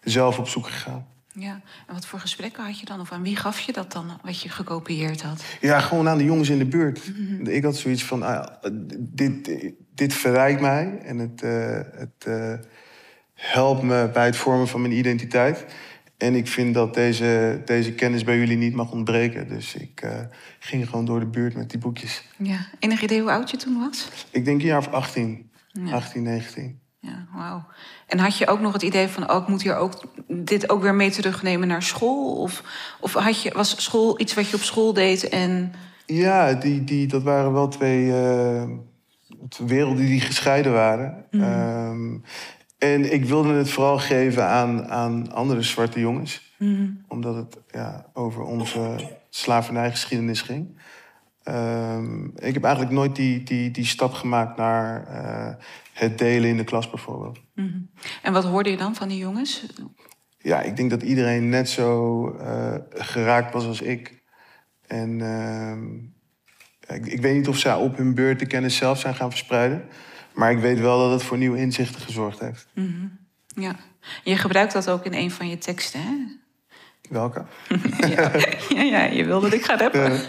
zelf 0.03 0.39
op 0.39 0.47
zoek 0.47 0.67
gegaan. 0.67 1.12
Ja, 1.33 1.61
en 1.87 1.93
wat 1.93 2.05
voor 2.05 2.19
gesprekken 2.19 2.63
had 2.63 2.79
je 2.79 2.85
dan? 2.85 2.99
Of 2.99 3.11
aan 3.11 3.23
wie 3.23 3.35
gaf 3.35 3.59
je 3.59 3.73
dat 3.73 3.91
dan, 3.91 4.19
wat 4.23 4.41
je 4.41 4.49
gekopieerd 4.49 5.21
had? 5.21 5.43
Ja, 5.61 5.79
gewoon 5.79 6.07
aan 6.07 6.17
de 6.17 6.23
jongens 6.23 6.49
in 6.49 6.57
de 6.57 6.65
buurt. 6.65 7.01
Mm 7.13 7.27
-hmm. 7.27 7.47
Ik 7.47 7.63
had 7.63 7.75
zoiets 7.75 8.03
van, 8.03 8.23
ah, 8.23 8.45
dit, 8.99 9.51
dit 9.93 10.13
verrijkt 10.13 10.61
mij 10.61 10.99
en 11.03 11.17
het, 11.17 11.43
uh, 11.43 11.79
het 11.91 12.25
uh, 12.27 12.53
helpt 13.33 13.83
me 13.83 14.09
bij 14.13 14.25
het 14.25 14.35
vormen 14.35 14.67
van 14.67 14.81
mijn 14.81 14.93
identiteit. 14.93 15.65
En 16.17 16.35
ik 16.35 16.47
vind 16.47 16.73
dat 16.73 16.93
deze, 16.93 17.61
deze 17.65 17.93
kennis 17.93 18.23
bij 18.23 18.37
jullie 18.37 18.57
niet 18.57 18.73
mag 18.73 18.91
ontbreken. 18.91 19.47
Dus 19.47 19.75
ik 19.75 20.01
uh, 20.03 20.11
ging 20.59 20.89
gewoon 20.89 21.05
door 21.05 21.19
de 21.19 21.25
buurt 21.25 21.55
met 21.55 21.69
die 21.69 21.79
boekjes. 21.79 22.23
Ja, 22.37 22.67
enig 22.79 23.01
idee 23.01 23.21
hoe 23.21 23.31
oud 23.31 23.51
je 23.51 23.57
toen 23.57 23.79
was? 23.79 24.07
Ik 24.31 24.45
denk 24.45 24.61
een 24.61 24.67
jaar 24.67 24.77
of 24.77 24.87
18, 24.87 25.51
ja. 25.67 25.91
18, 25.91 26.23
19. 26.23 26.79
Ja, 27.05 27.25
wauw. 27.33 27.65
En 28.07 28.19
had 28.19 28.37
je 28.37 28.47
ook 28.47 28.59
nog 28.59 28.73
het 28.73 28.81
idee 28.81 29.07
van, 29.07 29.31
oh, 29.31 29.41
ik 29.41 29.47
moet 29.47 29.61
hier 29.61 29.75
ook 29.75 30.03
dit 30.27 30.69
ook 30.69 30.81
weer 30.81 30.95
mee 30.95 31.11
terugnemen 31.11 31.67
naar 31.67 31.83
school? 31.83 32.35
Of, 32.35 32.63
of 32.99 33.13
had 33.13 33.41
je, 33.41 33.51
was 33.53 33.83
school 33.83 34.19
iets 34.19 34.33
wat 34.33 34.49
je 34.49 34.55
op 34.55 34.61
school 34.61 34.93
deed 34.93 35.29
en... 35.29 35.73
Ja, 36.05 36.53
die, 36.53 36.83
die, 36.83 37.07
dat 37.07 37.23
waren 37.23 37.53
wel 37.53 37.67
twee 37.67 38.05
uh, 38.05 38.63
werelden 39.67 40.05
die 40.05 40.21
gescheiden 40.21 40.73
waren. 40.73 41.25
Mm. 41.31 41.41
Um, 41.41 42.23
en 42.77 43.13
ik 43.13 43.25
wilde 43.25 43.53
het 43.53 43.69
vooral 43.69 43.99
geven 43.99 44.45
aan, 44.45 44.89
aan 44.89 45.31
andere 45.31 45.61
zwarte 45.61 45.99
jongens. 45.99 46.53
Mm. 46.57 47.03
Omdat 47.07 47.35
het 47.35 47.57
ja, 47.71 48.05
over 48.13 48.43
onze 48.43 49.09
slavernijgeschiedenis 49.29 50.41
ging. 50.41 50.77
Um, 51.47 52.31
ik 52.35 52.53
heb 52.53 52.63
eigenlijk 52.63 52.93
nooit 52.93 53.15
die, 53.15 53.43
die, 53.43 53.71
die 53.71 53.85
stap 53.85 54.13
gemaakt 54.13 54.57
naar 54.57 55.07
uh, 55.09 55.65
het 55.93 56.17
delen 56.17 56.49
in 56.49 56.57
de 56.57 56.63
klas 56.63 56.89
bijvoorbeeld. 56.89 57.39
Mm 57.55 57.67
-hmm. 57.67 57.89
En 58.21 58.33
wat 58.33 58.43
hoorde 58.43 58.69
je 58.69 58.77
dan 58.77 58.95
van 58.95 59.07
die 59.07 59.17
jongens? 59.17 59.65
Ja, 60.37 60.61
ik 60.61 60.75
denk 60.75 60.89
dat 60.89 61.01
iedereen 61.01 61.49
net 61.49 61.69
zo 61.69 62.27
uh, 62.39 62.75
geraakt 62.89 63.53
was 63.53 63.65
als 63.65 63.81
ik. 63.81 64.21
En 64.87 65.19
uh, 65.19 66.97
ik, 66.97 67.05
ik, 67.05 67.21
weet 67.21 67.35
niet 67.35 67.47
of 67.47 67.57
zij 67.57 67.75
op 67.75 67.97
hun 67.97 68.13
beurt 68.13 68.39
de 68.39 68.45
kennis 68.45 68.75
zelf 68.75 68.99
zijn 68.99 69.15
gaan 69.15 69.29
verspreiden. 69.29 69.85
Maar 70.33 70.51
ik 70.51 70.59
weet 70.59 70.79
wel 70.79 70.97
dat 70.97 71.11
het 71.11 71.23
voor 71.23 71.37
nieuwe 71.37 71.57
inzichten 71.57 72.01
gezorgd 72.01 72.39
heeft. 72.39 72.67
Mm 72.73 72.85
-hmm. 72.85 73.19
Ja, 73.63 73.75
je 74.23 74.37
gebruikt 74.37 74.73
dat 74.73 74.89
ook 74.89 75.05
in 75.05 75.13
een 75.13 75.31
van 75.31 75.49
je 75.49 75.57
teksten, 75.57 76.01
hè? 76.01 76.41
Welke? 77.09 77.43
ja. 78.15 78.31
ja, 78.69 78.81
ja, 78.81 79.03
je 79.03 79.25
wilde 79.25 79.49
dat 79.49 79.59
ik 79.59 79.65
ga 79.65 79.77
rappen. 79.77 80.19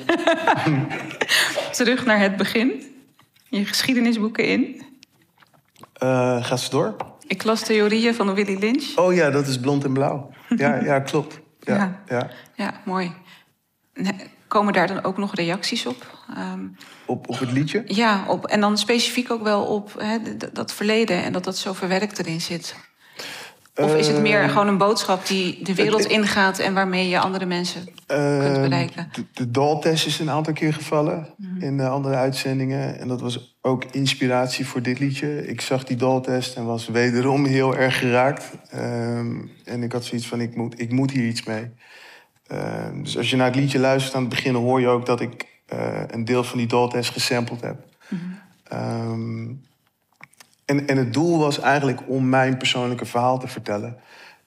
Terug 1.73 2.05
naar 2.05 2.21
het 2.21 2.37
begin. 2.37 2.83
Je 3.49 3.65
geschiedenisboeken 3.65 4.45
in. 4.45 4.83
Uh, 6.03 6.45
ga 6.45 6.57
ze 6.57 6.71
door. 6.71 6.97
Ik 7.27 7.45
las 7.45 7.63
theorieën 7.63 8.15
van 8.15 8.35
Willy 8.35 8.59
Lynch. 8.59 8.97
Oh 8.97 9.15
ja, 9.15 9.31
dat 9.31 9.47
is 9.47 9.59
blond 9.61 9.85
en 9.85 9.93
blauw. 9.93 10.31
Ja, 10.57 10.75
ja 10.85 11.01
klopt. 11.01 11.41
Ja, 11.61 11.75
ja. 11.77 12.05
ja. 12.17 12.31
ja 12.55 12.81
mooi. 12.85 13.13
komen 14.49 14.73
daar 14.73 14.87
dan 14.87 15.05
ook 15.05 15.17
nog 15.17 15.35
reacties 15.35 15.87
op? 15.87 16.19
Ehm, 16.37 16.67
Op, 17.07 17.29
op 17.29 17.39
het 17.39 17.53
liedje? 17.53 17.83
ja, 17.87 18.25
op, 18.29 18.47
en 18.47 18.61
dan 18.61 18.79
specifiek 18.79 19.31
ook 19.31 19.43
wel 19.43 19.65
op 19.65 19.95
hè, 19.99 20.19
dat 20.53 20.73
verleden 20.73 21.23
en 21.25 21.33
dat 21.33 21.45
dat 21.45 21.57
zo 21.57 21.73
verwerkt 21.73 22.19
erin 22.19 22.41
zit. 22.41 22.75
Of 23.75 23.95
is 23.97 24.07
het 24.07 24.21
meer 24.21 24.43
Eh, 24.43 24.49
gewoon 24.49 24.69
een 24.69 24.79
boodschap 24.79 25.27
die 25.27 25.65
de 25.65 25.75
wereld 25.75 26.05
ingaat 26.05 26.59
en 26.59 26.75
waarmee 26.75 27.09
je 27.09 27.19
andere 27.19 27.47
mensen 27.47 27.85
kunt 27.85 28.01
Ehm, 28.07 28.61
bereiken? 28.61 29.09
De, 29.13 29.25
de 29.33 29.51
Daltest 29.51 30.07
is 30.07 30.19
een 30.19 30.31
aantal 30.31 30.53
keer 30.53 30.73
gevallen 30.75 31.29
in 31.59 31.77
de 31.77 31.89
andere 31.89 32.15
uitzendingen. 32.15 32.99
En 32.99 33.09
dat 33.09 33.21
was 33.21 33.57
ook 33.61 33.85
inspiratie 33.91 34.67
voor 34.67 34.83
dit 34.83 34.99
liedje. 34.99 35.47
Ik 35.47 35.61
zag 35.61 35.85
die 35.85 35.97
Daltest 35.97 36.57
en 36.57 36.65
was 36.65 36.89
wederom 36.89 37.45
heel 37.45 37.77
erg 37.77 37.99
geraakt. 37.99 38.51
Ehm, 38.71 39.37
en 39.65 39.83
ik 39.83 39.93
had 39.93 40.05
zoiets 40.05 40.27
van, 40.27 40.41
ik 40.41 40.57
moet, 40.57 40.81
ik 40.81 40.93
moet 40.93 41.11
hier 41.11 41.27
iets 41.27 41.45
mee. 41.45 41.71
Ehm, 42.47 43.03
dus 43.03 43.17
als 43.17 43.31
je 43.31 43.37
naar 43.37 43.47
het 43.47 43.57
liedje 43.57 43.79
luistert 43.79 44.15
aan 44.15 44.21
het 44.21 44.31
begin... 44.31 44.55
hoor 44.55 44.81
je 44.81 44.89
ook 44.89 45.07
dat 45.07 45.21
ik 45.21 45.47
eh, 45.67 46.03
een 46.07 46.25
deel 46.25 46.45
van 46.45 46.59
die 46.59 46.67
Daltest 46.67 47.11
gesampled 47.11 47.61
heb. 47.61 47.85
Ehm, 48.69 49.47
en, 50.65 50.87
en 50.87 50.97
het 50.97 51.13
doel 51.13 51.39
was 51.39 51.61
eigenlijk 51.61 52.01
om 52.09 52.29
mijn 52.29 52.57
persoonlijke 52.57 53.07
verhaal 53.07 53.39
te 53.39 53.49
vertellen. 53.49 53.97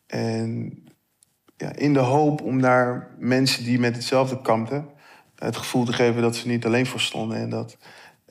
En 0.07 0.79
ja, 1.57 1.73
in 1.75 1.93
de 1.93 1.99
hoop 1.99 2.41
om 2.41 2.61
daar 2.61 3.15
mensen 3.19 3.63
die 3.63 3.79
met 3.79 3.95
hetzelfde 3.95 4.41
kampten... 4.41 4.89
het 5.35 5.57
gevoel 5.57 5.85
te 5.85 5.93
geven 5.93 6.21
dat 6.21 6.35
ze 6.35 6.47
niet 6.47 6.65
alleen 6.65 6.85
voor 6.85 6.99
stonden. 6.99 7.37
En 7.37 7.49
dat 7.49 7.77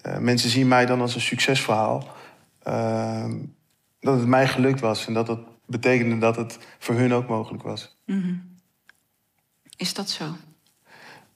eh, 0.02 0.18
mensen 0.18 0.50
zien 0.50 0.68
mij 0.68 0.86
dan 0.86 1.00
als 1.00 1.14
een 1.14 1.20
succesverhaal. 1.20 2.08
Ehm, 2.62 3.34
dat 4.00 4.18
het 4.18 4.28
mij 4.28 4.48
gelukt 4.48 4.80
was 4.80 5.06
en 5.06 5.14
dat 5.14 5.26
dat 5.26 5.40
betekende 5.66 6.18
dat 6.18 6.36
het 6.36 6.58
voor 6.78 6.94
hun 6.94 7.12
ook 7.12 7.28
mogelijk 7.28 7.62
was. 7.62 7.98
Is 9.76 9.94
dat 9.94 10.10
zo? 10.10 10.24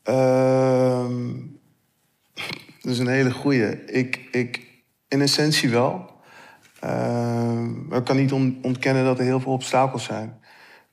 Ehm, 0.02 1.36
dat 2.80 2.92
is 2.92 2.98
een 2.98 3.06
hele 3.06 3.30
goeie. 3.30 3.84
Ik, 3.84 4.28
ik, 4.30 4.68
in 5.08 5.20
essentie 5.20 5.70
wel. 5.70 6.19
Maar 6.80 7.98
ik 7.98 8.04
kan 8.04 8.16
niet 8.16 8.32
on- 8.32 8.58
ontkennen 8.62 9.04
dat 9.04 9.18
er 9.18 9.24
heel 9.24 9.40
veel 9.40 9.52
obstakels 9.52 10.04
zijn. 10.04 10.40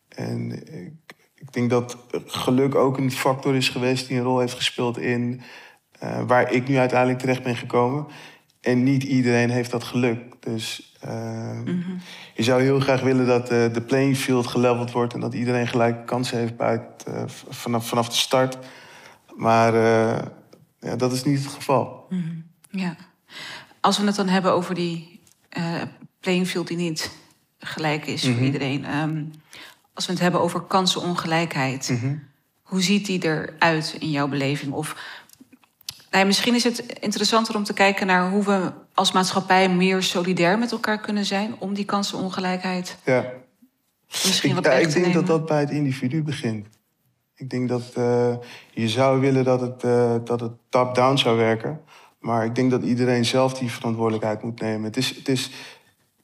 En 0.09 0.51
ik, 0.51 1.15
ik 1.35 1.53
denk 1.53 1.69
dat 1.69 1.97
geluk 2.25 2.75
ook 2.75 2.97
een 2.97 3.11
factor 3.11 3.55
is 3.55 3.69
geweest 3.69 4.07
die 4.07 4.17
een 4.17 4.23
rol 4.23 4.39
heeft 4.39 4.53
gespeeld 4.53 4.97
in 4.97 5.41
eh, 5.99 6.21
waar 6.27 6.51
ik 6.51 6.67
nu 6.67 6.77
uiteindelijk 6.77 7.19
terecht 7.19 7.43
ben 7.43 7.55
gekomen. 7.55 8.07
En 8.61 8.83
niet 8.83 9.03
iedereen 9.03 9.49
heeft 9.49 9.71
dat 9.71 9.83
geluk. 9.83 10.19
Dus 10.39 10.95
ehm, 10.99 11.67
je 12.33 12.43
zou 12.43 12.61
heel 12.61 12.79
graag 12.79 13.01
willen 13.01 13.25
dat 13.25 13.49
eh, 13.49 13.73
de 13.73 13.81
playing 13.81 14.17
field 14.17 14.47
geleveld 14.47 14.91
wordt 14.91 15.13
en 15.13 15.19
dat 15.19 15.33
iedereen 15.33 15.67
gelijke 15.67 16.03
kansen 16.03 16.37
heeft 16.37 16.57
buiten, 16.57 17.15
eh, 17.15 17.23
vanaf, 17.49 17.87
vanaf 17.87 18.09
de 18.09 18.15
start. 18.15 18.57
Maar 19.35 19.73
eh, 19.73 20.25
ja, 20.79 20.95
dat 20.95 21.11
is 21.11 21.23
niet 21.23 21.43
het 21.43 21.53
geval. 21.53 22.07
Ja. 22.69 22.95
Als 23.81 23.97
we 23.99 24.05
het 24.05 24.15
dan 24.15 24.27
hebben 24.27 24.51
over 24.51 24.75
die 24.75 25.16
eh 25.49 25.81
playing 26.19 26.47
field 26.47 26.67
die 26.67 26.77
niet 26.77 27.11
gelijk 27.59 28.05
is 28.05 28.23
Mhm. 28.23 28.33
voor 28.35 28.43
iedereen. 28.45 28.85
ehm, 28.85 29.23
als 29.93 30.05
we 30.05 30.11
het 30.11 30.21
hebben 30.21 30.41
over 30.41 30.61
kansenongelijkheid. 30.61 31.89
Mhm. 31.89 32.15
Hoe 32.63 32.81
ziet 32.81 33.05
die 33.05 33.23
eruit 33.25 33.95
in 33.99 34.11
jouw 34.11 34.27
beleving? 34.27 34.73
Of 34.73 34.95
nou 36.09 36.19
ja, 36.21 36.25
misschien 36.25 36.55
is 36.55 36.63
het 36.63 36.79
interessanter 36.99 37.55
om 37.55 37.63
te 37.63 37.73
kijken 37.73 38.07
naar 38.07 38.29
hoe 38.29 38.43
we 38.43 38.71
als 38.93 39.11
maatschappij 39.11 39.69
meer 39.69 40.03
solidair 40.03 40.57
met 40.59 40.71
elkaar 40.71 40.99
kunnen 40.99 41.25
zijn 41.25 41.55
om 41.59 41.73
die 41.73 41.85
kansenongelijkheid 41.85 42.97
Ja. 43.05 43.31
misschien 44.05 44.49
Ik, 44.49 44.55
wat 44.55 44.65
ja, 44.65 44.71
ik 44.71 44.83
denk 44.91 45.05
nemen. 45.05 45.11
dat 45.13 45.27
dat 45.27 45.45
bij 45.45 45.59
het 45.59 45.69
individu 45.69 46.23
begint. 46.23 46.67
Ik 47.35 47.49
denk 47.49 47.69
dat 47.69 47.91
eh, 47.93 48.35
je 48.71 48.89
zou 48.89 49.19
willen 49.19 49.43
dat 49.43 49.61
het, 49.61 49.83
eh, 49.83 50.15
dat 50.23 50.39
het 50.39 50.51
top-down 50.69 51.17
zou 51.17 51.37
werken. 51.37 51.81
Maar 52.27 52.45
ik 52.45 52.55
denk 52.55 52.71
dat 52.71 52.83
iedereen 52.83 53.25
zelf 53.25 53.53
die 53.53 53.71
verantwoordelijkheid 53.71 54.43
moet 54.43 54.61
nemen. 54.61 54.83
Het 54.83 54.97
is, 54.97 55.15
het 55.15 55.27
is, 55.27 55.51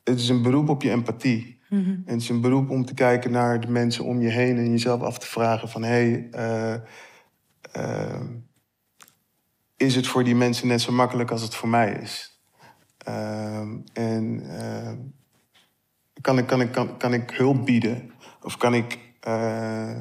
het 0.04 0.20
is 0.20 0.30
een 0.30 0.42
beroep 0.42 0.70
op 0.70 0.82
je 0.82 0.90
empathie. 0.90 1.62
En 1.70 2.04
het 2.06 2.22
is 2.22 2.30
een 2.30 2.42
beroep 2.42 2.70
om 2.70 2.86
te 2.86 2.94
kijken 2.94 3.32
naar 3.32 3.62
de 3.62 3.68
mensen 3.68 4.04
om 4.04 4.22
je 4.22 4.30
heen 4.30 4.58
en 4.58 4.70
jezelf 4.70 5.02
af 5.02 5.18
te 5.18 5.28
vragen 5.28 5.70
van... 5.70 5.84
hé, 5.84 5.90
hey, 5.90 6.28
eh, 6.32 6.74
eh, 7.72 8.22
is 9.78 9.96
het 9.96 10.08
voor 10.08 10.24
die 10.24 10.36
mensen 10.36 10.68
net 10.68 10.82
zo 10.82 10.92
makkelijk 10.92 11.32
als 11.32 11.42
het 11.42 11.56
voor 11.56 11.70
mij 11.70 11.92
is? 11.92 12.42
Ehm, 12.98 13.78
en 13.94 14.44
ehm, 14.60 14.98
kan 16.22 16.38
ik, 16.38 16.46
kan, 16.46 16.62
ik, 16.62 16.72
kan, 16.72 16.98
kan 16.98 17.14
ik 17.14 17.30
hulp 17.30 17.66
bieden? 17.66 18.12
Of 18.42 18.58
kan 18.58 18.74
ik, 18.74 19.00
eh, 19.20 20.00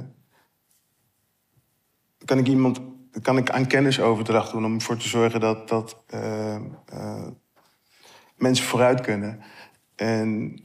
kan 2.25 2.39
ik 2.39 2.49
iemand 2.49 2.81
kan 3.23 3.37
ik 3.37 3.51
aan 3.51 3.67
kennisoverdracht 3.67 4.53
doen 4.53 4.65
om 4.65 4.75
ervoor 4.75 4.97
te 4.97 5.09
zorgen 5.09 5.41
dat, 5.41 5.69
dat 5.69 6.05
eh, 6.07 6.55
eh, 6.55 7.27
mensen 8.37 8.65
vooruit 8.65 9.01
kunnen? 9.01 9.41
En 9.97 10.57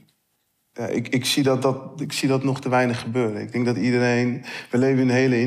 ja, 0.72 0.86
ik, 0.86 1.08
ik, 1.08 1.24
zie 1.24 1.42
dat, 1.42 1.62
dat, 1.62 2.00
ik 2.00 2.12
zie 2.12 2.28
dat 2.28 2.44
nog 2.44 2.60
te 2.60 2.68
weinig 2.68 3.00
gebeuren. 3.00 3.40
Ik 3.40 3.52
denk 3.52 3.64
dat 3.64 3.76
iedereen. 3.76 4.44
We 4.70 4.78
leven 4.78 5.02
in 5.02 5.08
een 5.08 5.14
hele 5.14 5.40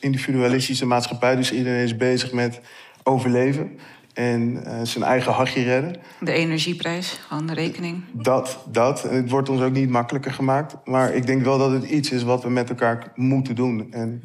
individualistische 0.00 0.86
maatschappij, 0.86 1.36
dus 1.36 1.52
iedereen 1.52 1.84
is 1.84 1.96
bezig 1.96 2.32
met 2.32 2.60
overleven 3.02 3.78
en 4.14 4.64
eh, 4.64 4.80
zijn 4.82 5.04
eigen 5.04 5.32
hachje 5.32 5.62
redden. 5.62 5.96
De 6.20 6.32
energieprijs, 6.32 7.20
gewoon 7.28 7.46
de 7.46 7.54
rekening. 7.54 8.02
Dat, 8.12 8.58
dat. 8.70 9.04
En 9.04 9.16
het 9.16 9.30
wordt 9.30 9.48
ons 9.48 9.60
ook 9.60 9.72
niet 9.72 9.90
makkelijker 9.90 10.32
gemaakt. 10.32 10.76
Maar 10.84 11.14
ik 11.14 11.26
denk 11.26 11.42
wel 11.42 11.58
dat 11.58 11.70
het 11.70 11.84
iets 11.84 12.10
is 12.10 12.22
wat 12.22 12.42
we 12.42 12.50
met 12.50 12.68
elkaar 12.68 13.12
moeten 13.14 13.54
doen. 13.54 13.92
En 13.92 14.22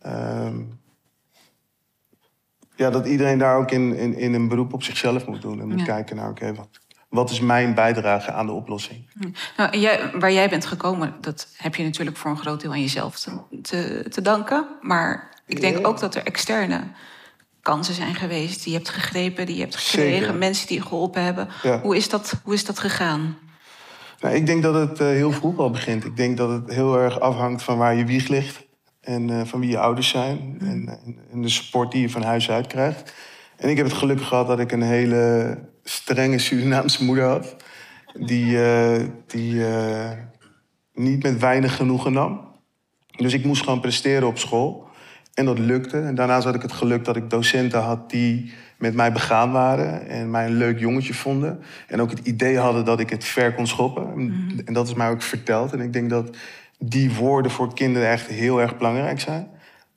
ehm, 0.00 0.56
ja, 2.78 2.90
dat 2.90 3.06
iedereen 3.06 3.38
daar 3.38 3.56
ook 3.56 3.70
in, 3.70 3.96
in, 3.96 4.16
in 4.16 4.34
een 4.34 4.48
beroep 4.48 4.72
op 4.72 4.82
zichzelf 4.82 5.26
moet 5.26 5.42
doen. 5.42 5.60
En 5.60 5.68
moet 5.68 5.78
Ja. 5.78 5.84
kijken 5.84 6.16
naar, 6.16 6.30
oké, 6.30 6.54
wat, 6.54 6.68
wat 7.08 7.30
is 7.30 7.40
mijn 7.40 7.74
bijdrage 7.74 8.32
aan 8.32 8.46
de 8.46 8.52
oplossing? 8.52 9.04
Nou, 9.56 9.78
jij, 9.78 10.10
waar 10.18 10.32
jij 10.32 10.48
bent 10.48 10.66
gekomen, 10.66 11.14
dat 11.20 11.48
heb 11.56 11.74
je 11.74 11.82
natuurlijk 11.82 12.16
voor 12.16 12.30
een 12.30 12.38
groot 12.38 12.60
deel 12.60 12.70
aan 12.70 12.80
jezelf 12.80 13.18
te, 13.20 13.30
te, 13.62 14.06
te 14.10 14.22
danken. 14.22 14.66
Maar 14.80 15.28
ik 15.46 15.60
denk 15.60 15.78
Ja. 15.78 15.84
ook 15.84 16.00
dat 16.00 16.14
er 16.14 16.22
externe 16.24 16.80
kansen 17.62 17.94
zijn 17.94 18.14
geweest. 18.14 18.62
Die 18.62 18.72
je 18.72 18.78
hebt 18.78 18.90
gegrepen, 18.90 19.46
die 19.46 19.54
je 19.54 19.60
hebt 19.62 19.76
gekregen. 19.76 20.18
Zeker. 20.20 20.34
Mensen 20.34 20.66
die 20.66 20.76
je 20.76 20.82
geholpen 20.82 21.22
hebben. 21.24 21.48
Ja. 21.62 21.80
Hoe, 21.80 21.96
is 21.96 22.08
dat, 22.08 22.40
hoe 22.44 22.54
is 22.54 22.64
dat 22.64 22.78
gegaan? 22.78 23.38
Nou, 24.20 24.34
ik 24.34 24.46
denk 24.46 24.62
dat 24.62 24.74
het 24.74 25.00
eh, 25.00 25.06
heel 25.06 25.32
vroeg 25.32 25.58
al 25.58 25.70
begint. 25.70 26.04
Ik 26.04 26.16
denk 26.16 26.36
dat 26.36 26.50
het 26.50 26.74
heel 26.74 26.98
erg 26.98 27.20
afhangt 27.20 27.62
van 27.62 27.78
waar 27.78 27.94
je 27.94 28.04
wieg 28.04 28.28
ligt. 28.28 28.66
En 29.08 29.30
eh, 29.30 29.40
van 29.44 29.60
wie 29.60 29.70
je 29.70 29.78
ouders 29.78 30.08
zijn. 30.08 30.56
En, 30.60 30.88
en, 31.04 31.18
en 31.32 31.42
de 31.42 31.48
support 31.48 31.92
die 31.92 32.00
je 32.00 32.10
van 32.10 32.22
huis 32.22 32.50
uit 32.50 32.66
krijgt. 32.66 33.14
En 33.56 33.68
ik 33.68 33.76
heb 33.76 33.86
het 33.86 33.94
geluk 33.94 34.22
gehad 34.22 34.46
dat 34.46 34.58
ik 34.58 34.72
een 34.72 34.82
hele 34.82 35.58
strenge 35.84 36.38
Surinaamse 36.38 37.04
moeder 37.04 37.24
had. 37.24 37.56
Die, 38.14 38.62
eh, 38.62 39.04
die 39.26 39.66
eh, 39.66 40.10
niet 40.94 41.22
met 41.22 41.38
weinig 41.38 41.76
genoegen 41.76 42.12
nam. 42.12 42.40
Dus 43.16 43.32
ik 43.32 43.44
moest 43.44 43.62
gewoon 43.62 43.80
presteren 43.80 44.28
op 44.28 44.38
school. 44.38 44.88
En 45.34 45.44
dat 45.44 45.58
lukte. 45.58 46.00
En 46.00 46.14
daarnaast 46.14 46.44
had 46.44 46.54
ik 46.54 46.62
het 46.62 46.72
geluk 46.72 47.04
dat 47.04 47.16
ik 47.16 47.30
docenten 47.30 47.80
had 47.80 48.10
die 48.10 48.52
met 48.78 48.94
mij 48.94 49.12
begaan 49.12 49.52
waren. 49.52 50.08
En 50.08 50.30
mij 50.30 50.46
een 50.46 50.56
leuk 50.56 50.78
jongetje 50.78 51.14
vonden. 51.14 51.60
En 51.86 52.00
ook 52.00 52.10
het 52.10 52.26
idee 52.26 52.58
hadden 52.58 52.84
dat 52.84 53.00
ik 53.00 53.10
het 53.10 53.24
ver 53.24 53.54
kon 53.54 53.66
schoppen. 53.66 54.32
En 54.64 54.72
dat 54.72 54.86
is 54.86 54.94
mij 54.94 55.10
ook 55.10 55.22
verteld. 55.22 55.72
En 55.72 55.80
ik 55.80 55.92
denk 55.92 56.10
dat 56.10 56.36
die 56.78 57.14
woorden 57.14 57.50
voor 57.50 57.74
kinderen 57.74 58.08
echt 58.08 58.26
heel 58.26 58.60
erg 58.60 58.76
belangrijk 58.76 59.20
zijn. 59.20 59.50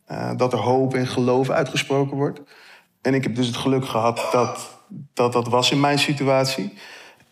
Eh, 0.06 0.32
dat 0.38 0.54
er 0.54 0.60
hoop 0.60 0.94
en 0.94 1.08
geloof 1.08 1.50
uitgesproken 1.50 2.18
wordt. 2.18 2.42
En 3.02 3.14
ik 3.14 3.24
heb 3.24 3.36
dus 3.36 3.48
het 3.48 3.58
geluk 3.58 3.86
gehad 3.86 4.28
dat 4.32 4.80
dat, 5.14 5.34
dat 5.34 5.48
was 5.48 5.72
in 5.72 5.80
mijn 5.80 6.00
situatie. 6.00 6.74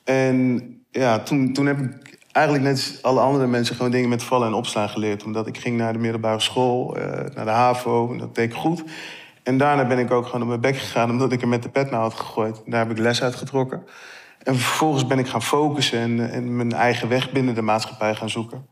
En 0.04 0.62
ja, 0.92 1.20
toen, 1.20 1.54
toen 1.54 1.66
heb 1.66 1.80
ik 1.80 2.18
eigenlijk 2.32 2.66
net 2.66 2.76
als 2.76 3.02
alle 3.02 3.20
andere 3.20 3.48
mensen 3.48 3.76
gewoon 3.76 3.92
dingen 3.92 4.10
met 4.10 4.24
vallen 4.24 4.48
en 4.48 4.54
opstaan 4.54 4.90
geleerd. 4.90 5.24
Omdat 5.24 5.48
ik 5.48 5.58
ging 5.58 5.78
naar 5.78 5.94
de 5.94 6.00
middelbare 6.00 6.40
school, 6.40 6.98
eh, 6.98 7.36
naar 7.36 7.46
de 7.46 7.52
HAVO, 7.52 8.18
dat 8.18 8.36
deed 8.36 8.50
ik 8.50 8.58
goed. 8.58 8.84
En 9.44 9.58
daarna 9.58 9.88
ben 9.88 10.00
ik 10.00 10.12
ook 10.12 10.26
gewoon 10.26 10.42
op 10.42 10.48
mijn 10.48 10.62
bek 10.62 10.78
gegaan, 10.78 11.10
omdat 11.10 11.32
ik 11.32 11.42
er 11.42 11.48
met 11.48 11.64
de 11.64 11.70
pet 11.70 11.92
naar 11.92 12.00
had 12.00 12.14
gegooid. 12.14 12.62
Daar 12.66 12.88
heb 12.88 12.98
ik 12.98 13.04
les 13.04 13.24
uit 13.24 13.36
getrokken. 13.36 13.84
En 14.44 14.56
vervolgens 14.56 15.08
ben 15.08 15.20
ik 15.20 15.28
gaan 15.28 15.42
focussen 15.42 16.00
en, 16.00 16.32
en 16.32 16.56
mijn 16.56 16.72
eigen 16.72 17.10
weg 17.10 17.32
binnen 17.32 17.56
de 17.56 17.62
maatschappij 17.62 18.16
gaan 18.16 18.30
zoeken. 18.30 18.68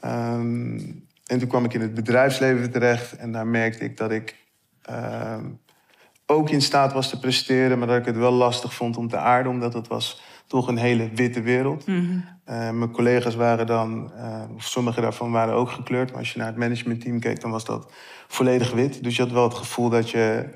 Ehm, 0.00 0.78
en 1.26 1.38
toen 1.38 1.48
kwam 1.48 1.64
ik 1.64 1.74
in 1.74 1.80
het 1.80 1.94
bedrijfsleven 1.94 2.70
terecht 2.70 3.16
en 3.16 3.32
daar 3.32 3.46
merkte 3.46 3.84
ik 3.84 3.96
dat 3.96 4.10
ik 4.10 4.36
ehm, 4.82 5.44
ook 6.26 6.50
in 6.50 6.62
staat 6.62 6.92
was 6.92 7.08
te 7.08 7.18
presteren, 7.18 7.78
maar 7.78 7.88
dat 7.88 7.96
ik 7.96 8.04
het 8.04 8.16
wel 8.16 8.32
lastig 8.32 8.74
vond 8.74 8.96
om 8.96 9.08
te 9.08 9.16
aarden, 9.16 9.52
omdat 9.52 9.72
het 9.72 9.88
was 9.88 10.22
toch 10.46 10.68
een 10.68 10.76
hele 10.76 11.10
witte 11.14 11.40
wereld. 11.42 11.84
Eh, 12.44 12.70
mijn 12.70 12.90
collega's 12.90 13.34
waren 13.34 13.66
dan, 13.66 14.12
eh, 14.16 14.42
of 14.54 14.64
sommige 14.64 15.00
daarvan 15.00 15.30
waren 15.30 15.54
ook 15.54 15.70
gekleurd, 15.70 16.10
maar 16.10 16.18
als 16.18 16.32
je 16.32 16.38
naar 16.38 16.46
het 16.46 16.56
managementteam 16.56 17.20
keek, 17.20 17.40
dan 17.40 17.50
was 17.50 17.64
dat 17.64 17.92
volledig 18.28 18.72
wit. 18.72 19.02
Dus 19.02 19.16
je 19.16 19.22
had 19.22 19.32
wel 19.32 19.44
het 19.44 19.54
gevoel 19.54 19.88
dat 19.88 20.10
je, 20.10 20.48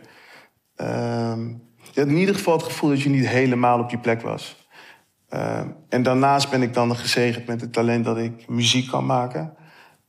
ehm, 0.76 1.48
je 1.92 2.00
had 2.00 2.08
in 2.08 2.16
ieder 2.16 2.34
geval 2.34 2.52
het 2.56 2.62
gevoel 2.62 2.90
dat 2.90 3.02
je 3.02 3.08
niet 3.08 3.28
helemaal 3.28 3.78
op 3.78 3.90
je 3.90 3.98
plek 3.98 4.22
was. 4.22 4.63
Ehm, 5.28 5.68
en 5.88 6.02
daarnaast 6.02 6.50
ben 6.50 6.62
ik 6.62 6.74
dan 6.74 6.96
gezegend 6.96 7.46
met 7.46 7.60
het 7.60 7.72
talent 7.72 8.04
dat 8.04 8.18
ik 8.18 8.48
muziek 8.48 8.90
kan 8.90 9.06
maken. 9.06 9.54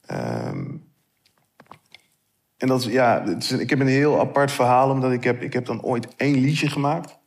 Ehm, 0.05 0.65
en 2.57 2.67
dat 2.67 2.83
ja, 2.83 3.21
is, 3.21 3.51
ik 3.51 3.69
heb 3.69 3.79
een 3.79 3.87
heel 3.87 4.19
apart 4.19 4.51
verhaal, 4.51 4.89
omdat 4.89 5.11
ik 5.11 5.23
heb, 5.23 5.41
ik 5.41 5.53
heb 5.53 5.65
dan 5.65 5.81
ooit 5.81 6.15
één 6.15 6.39
liedje 6.39 6.69
gemaakt. 6.69 7.17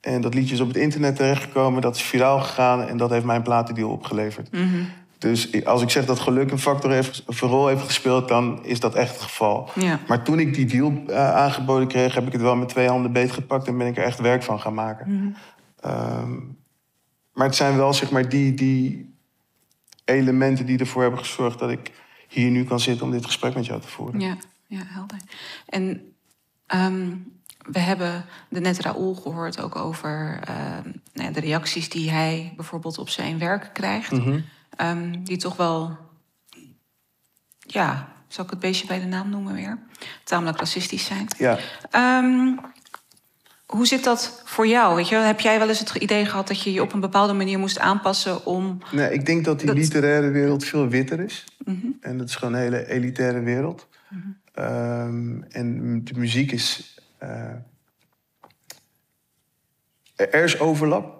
En 0.00 0.20
dat 0.20 0.34
liedje 0.34 0.54
is 0.54 0.60
op 0.60 0.68
het 0.68 0.76
internet 0.76 1.16
terechtgekomen, 1.16 1.82
dat 1.82 1.96
is 1.96 2.02
viraal 2.02 2.40
gegaan 2.40 2.82
en 2.82 2.96
dat 2.96 3.10
heeft 3.10 3.24
mijn 3.24 3.42
platendeal 3.42 3.90
opgeleverd. 3.90 4.48
Dus 5.20 5.64
als 5.64 5.82
ik 5.82 5.90
zeg 5.90 6.04
dat 6.04 6.18
geluk 6.18 6.50
een 6.50 6.58
factor 6.58 6.90
heeft, 6.90 7.22
een 7.26 7.48
rol 7.48 7.66
heeft 7.66 7.82
gespeeld, 7.82 8.28
dan 8.28 8.64
is 8.64 8.80
dat 8.80 8.94
echt 8.94 9.12
het 9.12 9.22
geval. 9.22 9.68
Ja. 9.74 9.98
Maar 10.08 10.22
toen 10.22 10.38
ik 10.38 10.54
die 10.54 10.66
deal 10.66 11.02
eh, 11.06 11.34
aangeboden 11.34 11.88
kreeg, 11.88 12.14
heb 12.14 12.26
ik 12.26 12.32
het 12.32 12.40
wel 12.40 12.56
met 12.56 12.68
twee 12.68 12.88
handen 12.88 13.12
beetgepakt 13.12 13.66
en 13.66 13.78
ben 13.78 13.86
ik 13.86 13.96
er 13.96 14.04
echt 14.04 14.20
werk 14.20 14.42
van 14.42 14.60
gaan 14.60 14.74
maken. 14.74 15.36
Ehm, 15.80 16.32
maar 17.40 17.48
het 17.48 17.58
zijn 17.58 17.76
wel 17.76 17.94
zeg 17.94 18.10
maar 18.10 18.28
die, 18.28 18.54
die 18.54 19.14
elementen 20.04 20.66
die 20.66 20.78
ervoor 20.78 21.02
hebben 21.02 21.20
gezorgd 21.20 21.58
dat 21.58 21.70
ik 21.70 21.92
hier 22.28 22.50
nu 22.50 22.64
kan 22.64 22.80
zitten 22.80 23.06
om 23.06 23.12
dit 23.12 23.24
gesprek 23.24 23.54
met 23.54 23.66
jou 23.66 23.80
te 23.80 23.88
voeren. 23.88 24.20
Ja, 24.20 24.36
ja 24.66 24.82
helder. 24.84 25.18
En 25.66 26.14
ehm, 26.66 27.16
we 27.58 27.78
hebben 27.78 28.24
de 28.48 28.60
net 28.60 28.80
Raoul 28.80 29.14
gehoord 29.14 29.60
ook 29.60 29.76
over 29.76 30.40
ehm, 30.44 30.88
nou 31.12 31.26
ja, 31.26 31.30
de 31.30 31.40
reacties 31.40 31.88
die 31.88 32.10
hij 32.10 32.52
bijvoorbeeld 32.56 32.98
op 32.98 33.08
zijn 33.08 33.38
werk 33.38 33.70
krijgt. 33.72 34.12
Ehm, 34.76 35.22
die 35.22 35.36
toch 35.36 35.56
wel, 35.56 35.98
ja, 37.58 38.12
zal 38.28 38.44
ik 38.44 38.50
het 38.50 38.58
beestje 38.58 38.86
bij 38.86 39.00
de 39.00 39.06
naam 39.06 39.30
noemen 39.30 39.54
weer? 39.54 39.78
Tamelijk 40.24 40.58
racistisch 40.58 41.04
zijn. 41.04 41.26
Ja, 41.38 41.58
hoe 43.70 43.86
zit 43.86 44.04
dat 44.04 44.42
voor 44.44 44.66
jou? 44.66 44.96
Weet 44.96 45.08
je? 45.08 45.16
Heb 45.16 45.40
jij 45.40 45.58
wel 45.58 45.68
eens 45.68 45.78
het 45.78 45.94
idee 45.94 46.24
gehad 46.26 46.48
dat 46.48 46.62
je 46.62 46.72
je 46.72 46.82
op 46.82 46.92
een 46.92 47.00
bepaalde 47.00 47.32
manier 47.32 47.58
moest 47.58 47.78
aanpassen 47.78 48.46
om. 48.46 48.78
nee, 48.92 49.12
ik 49.12 49.26
denk 49.26 49.44
dat 49.44 49.58
die 49.58 49.66
Dat- 49.66 49.76
literaire 49.76 50.30
wereld 50.30 50.64
veel 50.64 50.88
witter 50.88 51.20
is. 51.20 51.44
En 52.00 52.18
dat 52.18 52.28
is 52.28 52.36
gewoon 52.36 52.54
een 52.54 52.60
hele 52.60 52.88
elitaire 52.88 53.40
wereld. 53.40 53.88
Ehm, 54.54 55.42
en 55.48 56.00
de 56.04 56.14
muziek 56.18 56.52
is. 56.52 56.98
eh, 57.18 57.50
er 60.16 60.44
is 60.44 60.60
overlap. 60.60 61.18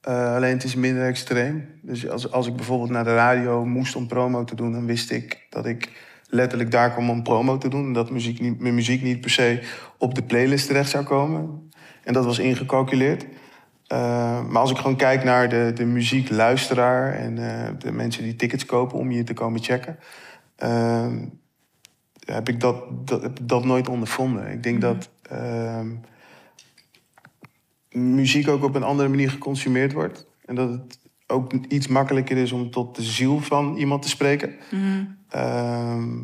Eh, 0.00 0.34
alleen 0.34 0.52
het 0.52 0.64
is 0.64 0.74
minder 0.74 1.06
extreem. 1.06 1.68
Dus 1.82 2.08
als, 2.08 2.30
als 2.32 2.46
ik 2.46 2.56
bijvoorbeeld 2.56 2.90
naar 2.90 3.04
de 3.04 3.14
radio 3.14 3.64
moest 3.64 3.96
om 3.96 4.06
promo 4.06 4.44
te 4.44 4.54
doen, 4.54 4.72
dan 4.72 4.86
wist 4.86 5.10
ik 5.10 5.46
dat 5.50 5.66
ik 5.66 5.90
letterlijk 6.28 6.70
daar 6.70 6.92
kwam 6.92 7.10
om 7.10 7.22
promo 7.22 7.58
te 7.58 7.68
doen. 7.68 7.86
En 7.86 7.92
dat 7.92 8.10
muziek 8.10 8.40
niet, 8.40 8.60
mijn 8.60 8.74
muziek 8.74 9.02
niet 9.02 9.20
per 9.20 9.30
se 9.30 9.62
op 9.98 10.14
de 10.14 10.22
playlist 10.22 10.66
terecht 10.66 10.90
zou 10.90 11.04
komen. 11.04 11.70
En 12.04 12.12
dat 12.12 12.24
was 12.24 12.38
ingecalculeerd. 12.38 13.26
Eh, 13.86 14.44
maar 14.46 14.60
als 14.60 14.70
ik 14.70 14.76
gewoon 14.76 14.96
kijk 14.96 15.24
naar 15.24 15.48
de, 15.48 15.70
de 15.74 15.84
muziekluisteraar 15.84 17.12
en 17.14 17.38
eh, 17.38 17.72
de 17.78 17.92
mensen 17.92 18.22
die 18.22 18.36
tickets 18.36 18.66
kopen 18.66 18.98
om 18.98 19.08
hier 19.08 19.24
te 19.24 19.34
komen 19.34 19.62
checken, 19.62 19.98
ehm, 20.56 21.26
heb 22.24 22.48
ik 22.48 22.60
dat, 22.60 22.84
dat, 23.08 23.30
dat 23.42 23.64
nooit 23.64 23.88
ondervonden. 23.88 24.50
Ik 24.50 24.62
denk 24.62 24.80
dat 24.80 25.10
ehm, 25.22 25.88
muziek 27.90 28.48
ook 28.48 28.62
op 28.64 28.74
een 28.74 28.82
andere 28.82 29.08
manier 29.08 29.30
geconsumeerd 29.30 29.92
wordt. 29.92 30.26
En 30.44 30.54
dat 30.54 30.70
het 30.70 30.98
ook 31.26 31.52
iets 31.52 31.86
makkelijker 31.86 32.36
is 32.36 32.52
om 32.52 32.70
tot 32.70 32.96
de 32.96 33.02
ziel 33.02 33.40
van 33.40 33.76
iemand 33.76 34.02
te 34.02 34.08
spreken. 34.08 34.54
Ehm, 35.28 36.20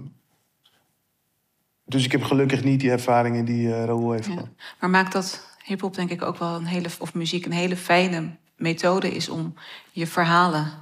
dus 1.85 2.05
ik 2.05 2.13
heb 2.13 2.23
gelukkig 2.23 2.65
niet 2.65 2.81
die 2.81 2.91
ervaringen 2.91 3.45
die 3.45 3.67
uh, 3.67 3.85
Raoul 3.85 4.13
heeft 4.13 4.27
Ja. 4.27 4.33
gehad. 4.33 4.49
Maar 4.81 4.91
maakt 4.91 5.13
dat 5.13 5.50
hip-hop 5.71 5.95
denk 5.95 6.11
ik 6.11 6.23
ook 6.23 6.39
wel 6.39 6.55
een 6.55 6.67
hele, 6.67 6.89
of 6.99 7.15
muziek 7.15 7.47
een 7.47 7.53
hele 7.53 7.77
fijne 7.77 8.37
methode 8.57 9.11
is 9.11 9.29
om 9.29 9.55
je 9.93 10.07
verhalen 10.07 10.73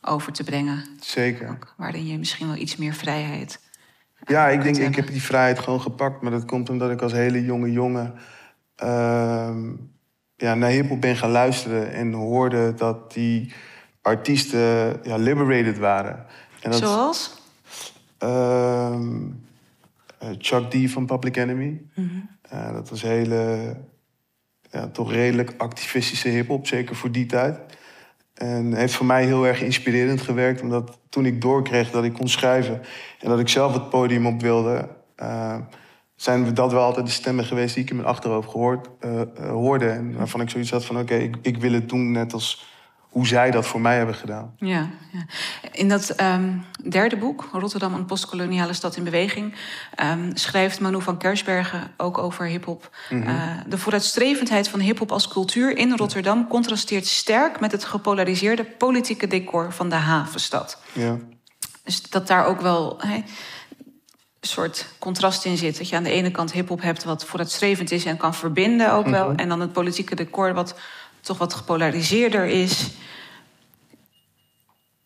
over 0.00 0.32
te 0.32 0.44
brengen. 0.44 0.84
Zeker. 1.00 1.58
Waarin 1.76 2.06
je 2.06 2.18
misschien 2.18 2.46
wel 2.46 2.56
iets 2.56 2.76
meer 2.76 2.94
vrijheid. 2.94 3.60
Ja, 4.26 4.48
ik 4.48 4.62
denk, 4.62 4.76
ik 4.76 4.96
heb 4.96 5.06
die 5.06 5.22
vrijheid 5.22 5.58
gewoon 5.58 5.80
gepakt. 5.80 6.22
Maar 6.22 6.30
dat 6.30 6.44
komt 6.44 6.70
omdat 6.70 6.90
ik 6.90 7.02
als 7.02 7.12
hele 7.12 7.44
jonge 7.44 7.72
jongen 7.72 8.14
ehm, 8.76 9.72
ja, 10.36 10.54
naar 10.54 10.70
hiphop 10.70 11.00
ben 11.00 11.16
gaan 11.16 11.30
luisteren. 11.30 11.92
En 11.92 12.12
hoorde 12.12 12.74
dat 12.74 13.12
die 13.12 13.52
artiesten 14.02 15.00
ja, 15.02 15.16
liberated 15.16 15.78
waren. 15.78 16.26
En 16.62 16.70
dat, 16.70 16.80
Zoals? 16.80 17.42
ehm, 18.18 19.22
eh, 20.18 20.28
Chuck 20.38 20.70
D 20.70 20.90
van 20.90 21.06
Public 21.06 21.36
Enemy. 21.36 21.82
Mhm. 21.94 22.08
Eh, 22.42 22.72
dat 22.72 22.90
was 22.90 23.02
hele, 23.02 23.76
toch 24.92 25.12
redelijk 25.12 25.54
activistische 25.56 26.28
hiphop, 26.28 26.66
zeker 26.66 26.96
voor 26.96 27.12
die 27.12 27.26
tijd. 27.26 27.58
En 28.34 28.74
heeft 28.74 28.94
voor 28.94 29.06
mij 29.06 29.24
heel 29.24 29.46
erg 29.46 29.62
inspirerend 29.62 30.20
gewerkt, 30.20 30.60
omdat 30.60 30.98
toen 31.08 31.26
ik 31.26 31.40
doorkreeg 31.40 31.90
dat 31.90 32.04
ik 32.04 32.12
kon 32.12 32.28
schrijven 32.28 32.80
en 33.20 33.28
dat 33.28 33.38
ik 33.38 33.48
zelf 33.48 33.72
het 33.72 33.90
podium 33.90 34.26
op 34.26 34.40
wilde, 34.40 34.88
eh, 35.16 35.56
zijn 36.16 36.44
we 36.44 36.52
dat 36.52 36.72
wel 36.72 36.82
altijd 36.82 37.06
de 37.06 37.12
stemmen 37.12 37.44
geweest 37.44 37.74
die 37.74 37.82
ik 37.82 37.90
in 37.90 37.96
mijn 37.96 38.08
achterhoofd 38.08 38.54
eh, 39.00 39.20
eh, 39.20 39.26
hoorde. 39.50 39.88
En 39.88 40.16
waarvan 40.16 40.40
ik 40.40 40.50
zoiets 40.50 40.70
had 40.70 40.84
van, 40.84 40.98
oké, 40.98 41.14
ik, 41.14 41.36
ik 41.42 41.56
wil 41.56 41.72
het 41.72 41.88
doen 41.88 42.12
net 42.12 42.32
als 42.32 42.66
hoe 43.16 43.26
zij 43.26 43.50
dat 43.50 43.66
voor 43.66 43.80
mij 43.80 43.96
hebben 43.96 44.14
gedaan. 44.14 44.54
Ja, 44.58 44.88
ja. 45.12 45.26
In 45.72 45.88
dat 45.88 46.10
ehm, 46.10 46.52
derde 46.88 47.16
boek, 47.16 47.48
Rotterdam, 47.52 47.94
een 47.94 48.04
postkoloniale 48.04 48.72
stad 48.72 48.96
in 48.96 49.04
beweging, 49.04 49.54
ehm, 49.94 50.30
schrijft 50.34 50.80
Manu 50.80 51.02
van 51.02 51.18
Kersbergen 51.18 51.90
ook 51.96 52.18
over 52.18 52.46
hip-hop. 52.46 52.96
Eh, 53.10 53.50
de 53.66 53.78
vooruitstrevendheid 53.78 54.68
van 54.68 54.80
hip-hop 54.80 55.12
als 55.12 55.28
cultuur 55.28 55.76
in 55.76 55.96
Rotterdam 55.96 56.48
contrasteert 56.48 57.06
sterk 57.06 57.60
met 57.60 57.72
het 57.72 57.84
gepolariseerde 57.84 58.64
politieke 58.64 59.26
decor 59.26 59.72
van 59.72 59.88
de 59.88 59.94
havenstad. 59.94 60.78
Ja. 60.92 61.16
Dus 61.84 62.02
dat 62.02 62.26
daar 62.26 62.46
ook 62.46 62.60
wel 62.60 63.02
een 63.02 63.24
soort 64.40 64.86
contrast 64.98 65.44
in 65.44 65.56
zit. 65.56 65.78
Dat 65.78 65.88
je 65.88 65.96
aan 65.96 66.02
de 66.02 66.10
ene 66.10 66.30
kant 66.30 66.52
hip-hop 66.52 66.82
hebt 66.82 67.04
wat 67.04 67.24
vooruitstrevend 67.24 67.90
is 67.90 68.04
en 68.04 68.16
kan 68.16 68.34
verbinden 68.34 68.92
ook 68.92 69.08
wel. 69.08 69.34
En 69.34 69.48
dan 69.48 69.60
het 69.60 69.72
politieke 69.72 70.14
decor 70.14 70.54
wat 70.54 70.74
toch 71.26 71.38
wat 71.38 71.54
gepolariseerder 71.54 72.46
is. 72.46 72.90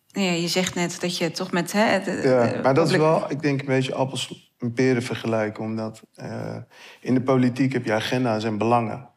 Ja, 0.07 0.31
je 0.31 0.49
zegt 0.49 0.75
net 0.75 1.01
dat 1.01 1.17
je 1.17 1.31
toch 1.31 1.51
met... 1.53 1.73
Hè, 1.73 2.01
de- 2.01 2.21
Ja, 2.29 2.61
maar 2.63 2.75
dat 2.75 2.91
is 2.91 2.97
wel, 2.97 3.31
ik 3.31 3.43
denk, 3.43 3.61
een 3.61 3.67
beetje 3.67 3.95
appels 3.95 4.53
en 4.59 4.73
peren 4.73 5.03
vergelijken. 5.03 5.65
Omdat 5.65 6.03
eh, 6.15 6.57
in 7.01 7.15
de 7.15 7.23
politiek 7.23 7.73
heb 7.73 7.85
je 7.85 7.93
agenda's 7.93 8.45
en 8.45 8.59
belangen. 8.59 9.09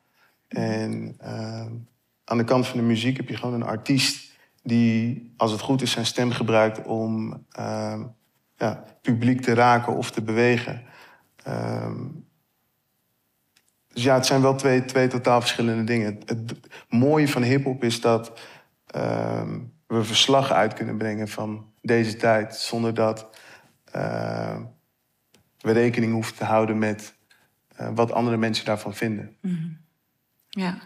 En 0.47 1.15
eh, 1.19 1.65
aan 2.25 2.37
de 2.37 2.43
kant 2.43 2.67
van 2.67 2.77
de 2.79 2.85
muziek 2.85 3.17
heb 3.17 3.29
je 3.29 3.37
gewoon 3.37 3.53
een 3.53 3.63
artiest... 3.63 4.31
die, 4.63 5.33
als 5.37 5.51
het 5.51 5.61
goed 5.61 5.81
is, 5.81 5.91
zijn 5.91 6.05
stem 6.05 6.31
gebruikt 6.31 6.85
om 6.85 7.43
eh, 7.51 7.99
ja, 8.57 8.83
publiek 9.01 9.41
te 9.41 9.53
raken 9.53 9.95
of 9.95 10.11
te 10.11 10.21
bewegen. 10.21 10.83
Ehm, 11.43 11.95
dus 13.93 14.03
ja, 14.03 14.13
het 14.13 14.25
zijn 14.25 14.41
wel 14.41 14.55
twee, 14.55 14.85
twee 14.85 15.07
totaal 15.07 15.39
verschillende 15.41 15.83
dingen. 15.83 16.05
Het, 16.25 16.29
het 16.29 16.53
mooie 16.89 17.27
van 17.27 17.41
hip-hop 17.41 17.83
is 17.83 18.01
dat 18.01 18.39
ehm, 18.85 19.59
we 19.87 20.03
verslag 20.03 20.51
uit 20.51 20.73
kunnen 20.73 20.97
brengen 20.97 21.27
van 21.27 21.71
deze 21.81 22.15
tijd. 22.15 22.55
Zonder 22.55 22.93
dat 22.93 23.29
eh, 23.91 24.59
we 25.59 25.71
rekening 25.71 26.13
hoeven 26.13 26.35
te 26.35 26.43
houden 26.43 26.77
met 26.77 27.15
eh, 27.75 27.89
wat 27.95 28.11
andere 28.11 28.37
mensen 28.37 28.65
daarvan 28.65 28.93
vinden. 28.93 29.37
Ja, 30.49 30.77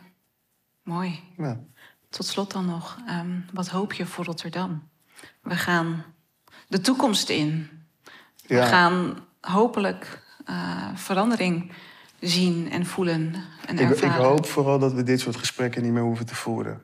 mooi. 0.84 1.20
Ja. 1.38 1.60
Tot 2.10 2.26
slot 2.26 2.52
dan 2.52 2.66
nog, 2.66 2.98
ehm, 3.08 3.40
wat 3.54 3.68
hoop 3.68 3.94
je 3.94 4.06
voor 4.06 4.26
Rotterdam? 4.26 4.90
We 5.42 5.56
gaan 5.56 6.04
de 6.68 6.82
toekomst 6.82 7.30
in. 7.30 7.70
We 8.48 8.56
Ja. 8.56 8.66
gaan 8.66 9.26
hopelijk 9.42 10.26
eh, 10.46 10.96
verandering 10.96 11.72
zien 12.20 12.72
en 12.72 12.86
voelen 12.86 13.34
en 13.66 13.76
Ik, 13.80 13.90
ik 13.90 13.90
ervaren. 13.90 14.26
hoop 14.26 14.46
vooral 14.46 14.80
dat 14.80 14.94
we 14.94 15.04
dit 15.04 15.20
soort 15.20 15.36
gesprekken 15.36 15.84
niet 15.84 15.92
meer 15.92 16.02
hoeven 16.04 16.26
te 16.26 16.36
voeren. 16.36 16.82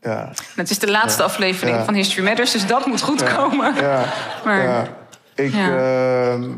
Ja. 0.00 0.32
Het 0.56 0.70
is 0.70 0.78
de 0.78 0.90
laatste 0.90 1.22
aflevering 1.22 1.76
Ja. 1.76 1.84
van 1.84 1.94
History 1.94 2.24
Matters, 2.26 2.52
dus 2.52 2.66
dat 2.66 2.86
moet 2.86 3.02
goed 3.02 3.22
komen. 3.34 3.74
Ja, 3.74 4.12
Maar-. 4.44 4.96
Ik, 5.34 5.52
ehm, 5.52 6.52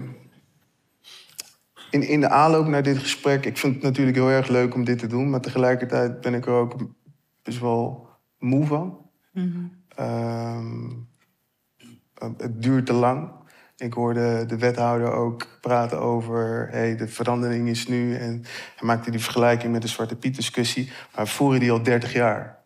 in, 1.91 2.03
in 2.03 2.21
de 2.21 2.29
aanloop 2.29 2.67
naar 2.67 2.83
dit 2.83 2.99
gesprek, 2.99 3.45
ik 3.47 3.59
vind 3.59 3.75
het 3.75 3.83
natuurlijk 3.83 4.17
heel 4.17 4.31
erg 4.31 4.49
leuk 4.49 4.75
om 4.75 4.85
dit 4.85 4.99
te 4.99 5.07
doen, 5.07 5.31
maar 5.31 5.41
tegelijkertijd 5.41 6.21
ben 6.21 6.35
ik 6.35 6.47
er 6.47 6.53
ook 6.53 6.75
best 7.43 7.61
wel 7.61 8.09
moe 8.39 8.67
van. 8.67 8.99
Ehm, 9.95 10.91
het 12.37 12.63
duurt 12.63 12.87
te 12.87 12.93
lang. 12.93 13.31
Ik 13.79 13.93
hoorde 13.93 14.47
de 14.47 14.59
wethouder 14.59 15.13
ook 15.13 15.47
praten 15.61 15.99
over 16.01 16.69
hey, 16.71 16.97
de 16.97 17.09
verandering 17.09 17.69
is 17.69 17.87
nu. 17.87 18.17
En 18.17 18.45
hij 18.77 18.87
maakte 18.87 19.11
die 19.11 19.21
vergelijking 19.21 19.73
met 19.73 19.83
de 19.83 19.89
Zwarte 19.89 20.17
Piet 20.17 20.37
discussie. 20.37 20.93
Maar 21.15 21.25
we 21.25 21.31
voeren 21.31 21.61
die 21.61 21.71
al 21.71 21.83
30 21.83 22.13
jaar. 22.13 22.59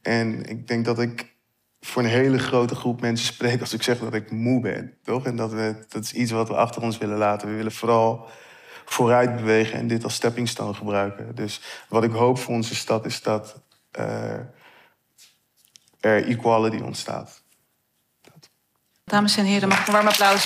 En 0.00 0.44
ik 0.44 0.66
denk 0.66 0.84
dat 0.84 0.98
ik 0.98 1.34
voor 1.80 2.02
een 2.02 2.08
hele 2.08 2.38
grote 2.38 2.74
groep 2.74 3.00
mensen 3.00 3.26
spreek 3.26 3.60
als 3.60 3.72
ik 3.72 3.82
zeg 3.82 3.98
dat 3.98 4.14
ik 4.14 4.30
moe 4.30 4.60
ben. 4.60 4.96
Toch? 5.02 5.26
En 5.26 5.36
dat, 5.36 5.52
we, 5.52 5.74
dat 5.88 6.02
is 6.02 6.12
iets 6.12 6.30
wat 6.30 6.48
we 6.48 6.56
achter 6.56 6.82
ons 6.82 6.98
willen 6.98 7.18
laten. 7.18 7.48
We 7.48 7.54
willen 7.54 7.72
vooral 7.72 8.28
vooruit 8.84 9.36
bewegen 9.36 9.78
en 9.78 9.86
dit 9.86 10.04
als 10.04 10.14
stepping 10.14 10.48
stone 10.48 10.74
gebruiken. 10.74 11.34
Dus 11.34 11.84
wat 11.88 12.04
ik 12.04 12.12
hoop 12.12 12.38
voor 12.38 12.54
onze 12.54 12.74
stad 12.74 13.06
is 13.06 13.22
dat 13.22 13.62
eh, 13.90 14.34
er 16.00 16.26
equality 16.26 16.82
ontstaat. 16.82 17.41
Dames 19.12 19.36
en 19.36 19.44
heren, 19.44 19.68
mag 19.68 19.80
ik 19.80 19.86
een 19.86 19.92
warm 19.92 20.06
applaus. 20.06 20.44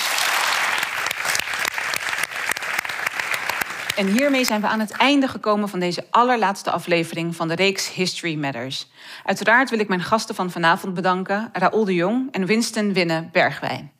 En 3.95 4.07
hiermee 4.07 4.45
zijn 4.45 4.61
we 4.61 4.67
aan 4.67 4.79
het 4.79 4.91
einde 4.91 5.27
gekomen 5.27 5.69
van 5.69 5.79
deze 5.79 6.05
allerlaatste 6.09 6.71
aflevering 6.71 7.35
van 7.35 7.47
de 7.47 7.53
reeks 7.53 7.93
History 7.93 8.35
Matters. 8.35 8.87
Uiteraard 9.23 9.69
wil 9.69 9.79
ik 9.79 9.87
mijn 9.87 10.01
gasten 10.01 10.35
van 10.35 10.51
vanavond 10.51 10.93
bedanken, 10.93 11.49
Raoul 11.53 11.85
de 11.85 11.93
Jong 11.93 12.31
en 12.31 12.45
Winston 12.45 12.93
Winne 12.93 13.29
Bergwijn. 13.31 13.91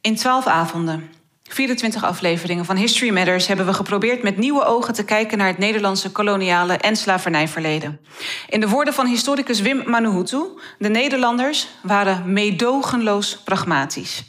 In 0.00 0.16
twaalf 0.16 0.46
avonden, 0.46 1.10
24 1.48 2.04
afleveringen 2.04 2.64
van 2.64 2.76
History 2.76 3.12
Matters 3.12 3.46
hebben 3.46 3.66
we 3.66 3.72
geprobeerd 3.72 4.22
met 4.22 4.36
nieuwe 4.36 4.64
ogen 4.64 4.94
te 4.94 5.04
kijken 5.04 5.38
naar 5.38 5.46
het 5.46 5.58
Nederlandse 5.58 6.10
koloniale 6.10 6.76
en 6.76 6.96
slavernijverleden. 6.96 8.00
In 8.48 8.60
de 8.60 8.68
woorden 8.68 8.94
van 8.94 9.06
historicus 9.06 9.60
Wim 9.60 9.82
Manuhutu, 9.86 10.42
de 10.78 10.88
Nederlanders 10.88 11.68
waren 11.82 12.32
meedogenloos 12.32 13.38
pragmatisch 13.44 14.24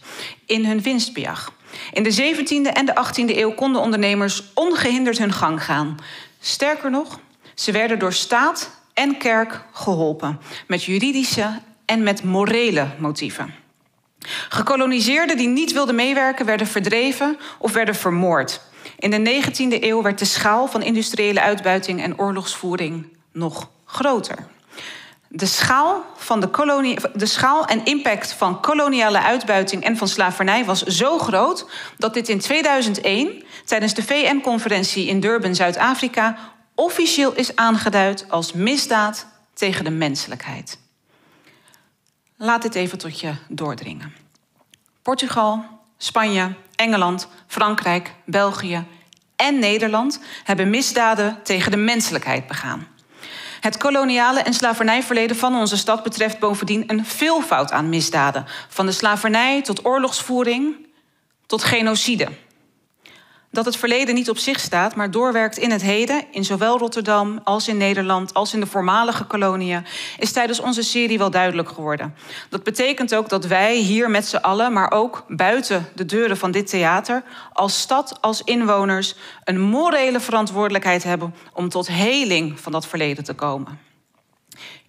in 0.45 0.65
hun 0.65 0.81
winstbejag. 0.81 1.53
In 1.93 2.03
de 2.03 2.15
17e 2.15 2.73
en 2.73 2.85
de 2.85 2.93
18e 3.05 3.37
eeuw 3.37 3.51
konden 3.51 3.81
ondernemers 3.81 4.43
ongehinderd 4.53 5.17
hun 5.17 5.33
gang 5.33 5.63
gaan. 5.63 5.97
Sterker 6.39 6.91
nog, 6.91 7.19
ze 7.55 7.71
werden 7.71 7.99
door 7.99 8.13
staat 8.13 8.71
en 8.93 9.17
kerk 9.17 9.61
geholpen 9.71 10.39
met 10.67 10.83
juridische 10.83 11.61
en 11.85 12.03
met 12.03 12.23
morele 12.23 12.87
motieven. 12.99 13.66
Gekoloniseerden 14.49 15.37
die 15.37 15.47
niet 15.47 15.73
wilden 15.73 15.95
meewerken 15.95 16.45
werden 16.45 16.67
verdreven 16.67 17.37
of 17.59 17.73
werden 17.73 17.95
vermoord. 17.95 18.61
In 18.99 19.09
de 19.09 19.41
19e 19.43 19.83
eeuw 19.83 20.01
werd 20.01 20.19
de 20.19 20.25
schaal 20.25 20.67
van 20.67 20.81
industriële 20.81 21.41
uitbuiting 21.41 22.01
en 22.01 22.19
oorlogsvoering 22.19 23.07
nog 23.31 23.69
groter. 23.85 24.47
De 25.29 25.45
schaal, 25.45 26.05
van 26.15 26.39
de, 26.39 26.47
kolonie, 26.47 26.97
de 27.13 27.25
schaal 27.25 27.65
en 27.65 27.85
impact 27.85 28.33
van 28.33 28.61
koloniale 28.61 29.21
uitbuiting 29.21 29.83
en 29.83 29.97
van 29.97 30.07
slavernij 30.07 30.65
was 30.65 30.83
zo 30.83 31.17
groot 31.17 31.69
dat 31.97 32.13
dit 32.13 32.29
in 32.29 32.39
2001 32.39 33.43
tijdens 33.65 33.93
de 33.93 34.03
VN-conferentie 34.03 35.07
in 35.07 35.19
Durban, 35.19 35.55
Zuid-Afrika, 35.55 36.37
officieel 36.75 37.33
is 37.33 37.55
aangeduid 37.55 38.25
als 38.29 38.53
misdaad 38.53 39.27
tegen 39.53 39.83
de 39.83 39.89
menselijkheid. 39.89 40.77
Laat 42.39 42.61
dit 42.61 42.75
even 42.75 42.97
tot 42.97 43.19
je 43.19 43.33
doordringen. 43.47 44.13
Portugal, 45.01 45.65
Spanje, 45.97 46.55
Engeland, 46.75 47.27
Frankrijk, 47.47 48.13
België 48.25 48.85
en 49.35 49.59
Nederland 49.59 50.19
hebben 50.43 50.69
misdaden 50.69 51.39
tegen 51.43 51.71
de 51.71 51.77
menselijkheid 51.77 52.47
begaan. 52.47 52.87
Het 53.59 53.77
koloniale 53.77 54.39
en 54.39 54.53
slavernijverleden 54.53 55.35
van 55.35 55.55
onze 55.55 55.77
stad 55.77 56.03
betreft 56.03 56.39
bovendien 56.39 56.83
een 56.87 57.05
veelvoud 57.05 57.71
aan 57.71 57.89
misdaden, 57.89 58.45
van 58.67 58.85
de 58.85 58.91
slavernij 58.91 59.61
tot 59.61 59.85
oorlogsvoering 59.85 60.87
tot 61.45 61.63
genocide 61.63 62.27
dat 63.57 63.65
het 63.65 63.77
verleden 63.77 64.15
niet 64.15 64.29
op 64.29 64.37
zich 64.37 64.59
staat, 64.59 64.95
maar 64.95 65.11
doorwerkt 65.11 65.57
in 65.57 65.71
het 65.71 65.81
heden, 65.81 66.23
in 66.31 66.45
zowel 66.45 66.77
Rotterdam 66.77 67.39
als 67.43 67.67
in 67.67 67.77
Nederland, 67.77 68.33
als 68.33 68.53
in 68.53 68.59
de 68.59 68.65
voormalige 68.65 69.23
koloniën, 69.23 69.85
is 70.19 70.31
tijdens 70.31 70.59
onze 70.59 70.81
serie 70.81 71.17
wel 71.17 71.31
duidelijk 71.31 71.69
geworden. 71.69 72.15
Dat 72.49 72.63
betekent 72.63 73.15
ook 73.15 73.29
dat 73.29 73.45
wij 73.45 73.75
hier 73.75 74.09
met 74.09 74.27
z'n 74.27 74.35
allen, 74.35 74.73
maar 74.73 74.91
ook 74.91 75.25
buiten 75.27 75.89
de 75.95 76.05
deuren 76.05 76.37
van 76.37 76.51
dit 76.51 76.67
theater, 76.67 77.23
als 77.53 77.79
stad, 77.79 78.21
als 78.21 78.43
inwoners, 78.43 79.15
een 79.43 79.61
morele 79.61 80.19
verantwoordelijkheid 80.19 81.03
hebben 81.03 81.33
om 81.53 81.69
tot 81.69 81.87
heling 81.87 82.59
van 82.59 82.71
dat 82.71 82.87
verleden 82.87 83.23
te 83.23 83.33
komen. 83.33 83.79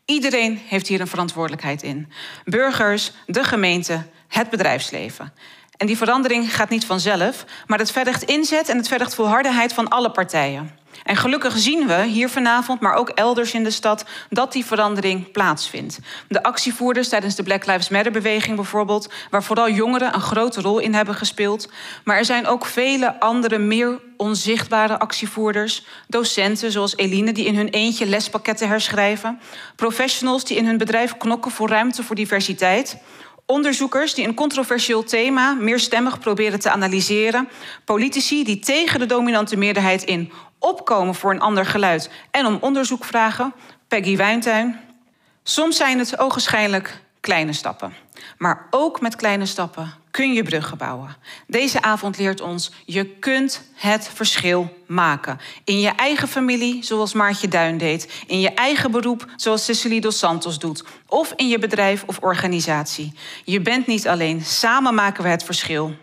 Iedereen 0.04 0.60
heeft 0.66 0.88
hier 0.88 1.00
een 1.00 1.06
verantwoordelijkheid 1.06 1.82
in. 1.82 2.12
Burgers, 2.44 3.12
de 3.26 3.44
gemeente, 3.44 4.02
het 4.28 4.50
bedrijfsleven. 4.50 5.32
En 5.78 5.86
die 5.86 5.96
verandering 5.96 6.54
gaat 6.54 6.68
niet 6.68 6.86
vanzelf, 6.86 7.44
maar 7.66 7.78
het 7.78 7.90
vergt 7.90 8.22
inzet 8.22 8.68
en 8.68 8.76
het 8.76 8.88
vergt 8.88 9.14
volhardheid 9.14 9.72
van 9.72 9.88
alle 9.88 10.10
partijen. 10.10 10.78
En 11.04 11.16
gelukkig 11.16 11.58
zien 11.58 11.86
we 11.86 12.04
hier 12.04 12.28
vanavond, 12.28 12.80
maar 12.80 12.94
ook 12.94 13.08
elders 13.08 13.54
in 13.54 13.64
de 13.64 13.70
stad, 13.70 14.04
dat 14.30 14.52
die 14.52 14.64
verandering 14.64 15.32
plaatsvindt. 15.32 15.98
De 16.28 16.42
actievoerders 16.42 17.08
tijdens 17.08 17.34
de 17.34 17.42
Black 17.42 17.66
Lives 17.66 17.88
Matter-beweging 17.88 18.56
bijvoorbeeld, 18.56 19.12
waar 19.30 19.42
vooral 19.42 19.70
jongeren 19.70 20.14
een 20.14 20.20
grote 20.20 20.60
rol 20.60 20.78
in 20.78 20.94
hebben 20.94 21.14
gespeeld. 21.14 21.70
Maar 22.04 22.16
er 22.16 22.24
zijn 22.24 22.46
ook 22.46 22.66
vele 22.66 23.20
andere, 23.20 23.58
meer 23.58 24.00
onzichtbare 24.16 24.98
actievoerders. 24.98 25.86
Docenten 26.08 26.72
zoals 26.72 26.96
Eline, 26.96 27.32
die 27.32 27.46
in 27.46 27.56
hun 27.56 27.68
eentje 27.68 28.06
lespakketten 28.06 28.68
herschrijven. 28.68 29.40
Professionals 29.76 30.44
die 30.44 30.56
in 30.56 30.66
hun 30.66 30.78
bedrijf 30.78 31.16
knokken 31.16 31.50
voor 31.50 31.68
ruimte 31.68 32.02
voor 32.02 32.16
diversiteit. 32.16 32.96
Onderzoekers 33.50 34.14
die 34.14 34.26
een 34.26 34.34
controversieel 34.34 35.04
thema 35.04 35.54
meerstemmig 35.54 36.18
proberen 36.18 36.60
te 36.60 36.70
analyseren. 36.70 37.48
Politici 37.84 38.44
die 38.44 38.58
tegen 38.58 38.98
de 38.98 39.06
dominante 39.06 39.56
meerderheid 39.56 40.02
in 40.02 40.32
opkomen 40.58 41.14
voor 41.14 41.30
een 41.30 41.40
ander 41.40 41.66
geluid 41.66 42.10
en 42.30 42.46
om 42.46 42.58
onderzoek 42.60 43.04
vragen. 43.04 43.54
Peggy 43.86 44.16
Wijntuin. 44.16 44.80
Soms 45.42 45.76
zijn 45.76 45.98
het 45.98 46.18
ogenschijnlijk 46.18 47.02
kleine 47.20 47.52
stappen. 47.52 47.94
Maar 48.38 48.66
ook 48.70 49.00
met 49.00 49.16
kleine 49.16 49.46
stappen 49.46 49.92
kun 50.18 50.32
je 50.32 50.42
bruggen 50.42 50.78
bouwen. 50.78 51.16
Deze 51.46 51.82
avond 51.82 52.18
leert 52.18 52.40
ons, 52.40 52.70
je 52.84 53.06
kunt 53.06 53.62
het 53.74 54.10
verschil 54.14 54.76
maken. 54.86 55.38
In 55.64 55.80
je 55.80 55.88
eigen 55.88 56.28
familie, 56.28 56.84
zoals 56.84 57.12
Maartje 57.12 57.48
Duin 57.48 57.78
deed. 57.78 58.12
In 58.26 58.40
je 58.40 58.54
eigen 58.54 58.90
beroep, 58.90 59.26
zoals 59.36 59.64
Cecily 59.64 60.00
dos 60.00 60.18
Santos 60.18 60.58
doet. 60.58 60.84
Of 61.06 61.32
in 61.36 61.48
je 61.48 61.58
bedrijf 61.58 62.04
of 62.06 62.18
organisatie. 62.18 63.12
Je 63.44 63.60
bent 63.60 63.86
niet 63.86 64.08
alleen, 64.08 64.44
samen 64.44 64.94
maken 64.94 65.22
we 65.22 65.28
het 65.28 65.44
verschil. 65.44 65.94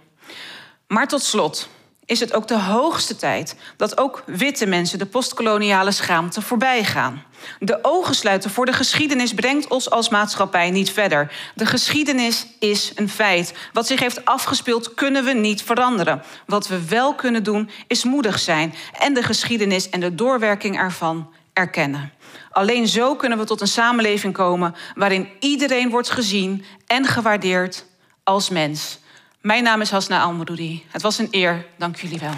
Maar 0.88 1.08
tot 1.08 1.22
slot, 1.22 1.70
is 2.06 2.20
het 2.20 2.34
ook 2.34 2.48
de 2.48 2.60
hoogste 2.60 3.16
tijd 3.16 3.56
dat 3.78 3.98
ook 3.98 4.24
witte 4.26 4.66
mensen 4.66 5.00
de 5.00 5.06
postkoloniale 5.06 5.92
schaamte 5.92 6.42
voorbij 6.42 6.84
gaan. 6.84 7.24
De 7.60 7.80
ogen 7.82 8.16
sluiten 8.16 8.50
voor 8.50 8.66
de 8.66 8.74
geschiedenis 8.74 9.34
brengt 9.34 9.68
ons 9.68 9.90
als 9.90 10.10
maatschappij 10.10 10.72
niet 10.72 10.92
verder. 10.92 11.32
De 11.56 11.66
geschiedenis 11.66 12.48
is 12.60 12.92
een 12.96 13.10
feit. 13.10 13.54
Wat 13.74 13.88
zich 13.88 14.00
heeft 14.00 14.26
afgespeeld 14.26 14.94
kunnen 14.94 15.24
we 15.24 15.34
niet 15.34 15.64
veranderen. 15.64 16.24
Wat 16.46 16.68
we 16.68 16.86
wel 16.86 17.16
kunnen 17.16 17.44
doen 17.44 17.70
is 17.88 18.04
moedig 18.04 18.40
zijn 18.40 18.74
en 19.00 19.14
de 19.14 19.24
geschiedenis 19.24 19.90
en 19.90 20.00
de 20.00 20.16
doorwerking 20.16 20.78
ervan 20.78 21.34
erkennen. 21.54 22.12
Alleen 22.52 22.88
zo 22.88 23.16
kunnen 23.16 23.38
we 23.38 23.44
tot 23.44 23.62
een 23.62 23.68
samenleving 23.68 24.34
komen 24.34 24.76
waarin 24.96 25.30
iedereen 25.40 25.90
wordt 25.90 26.10
gezien 26.10 26.66
en 26.88 27.06
gewaardeerd 27.06 27.86
als 28.24 28.50
mens. 28.50 29.00
Mijn 29.46 29.64
naam 29.64 29.82
is 29.82 29.90
Hasna 29.90 30.22
Almadoudi. 30.22 30.84
Het 30.92 31.02
was 31.02 31.18
een 31.18 31.28
eer. 31.32 31.66
Dank 31.78 31.96
jullie 31.96 32.20
wel. 32.20 32.34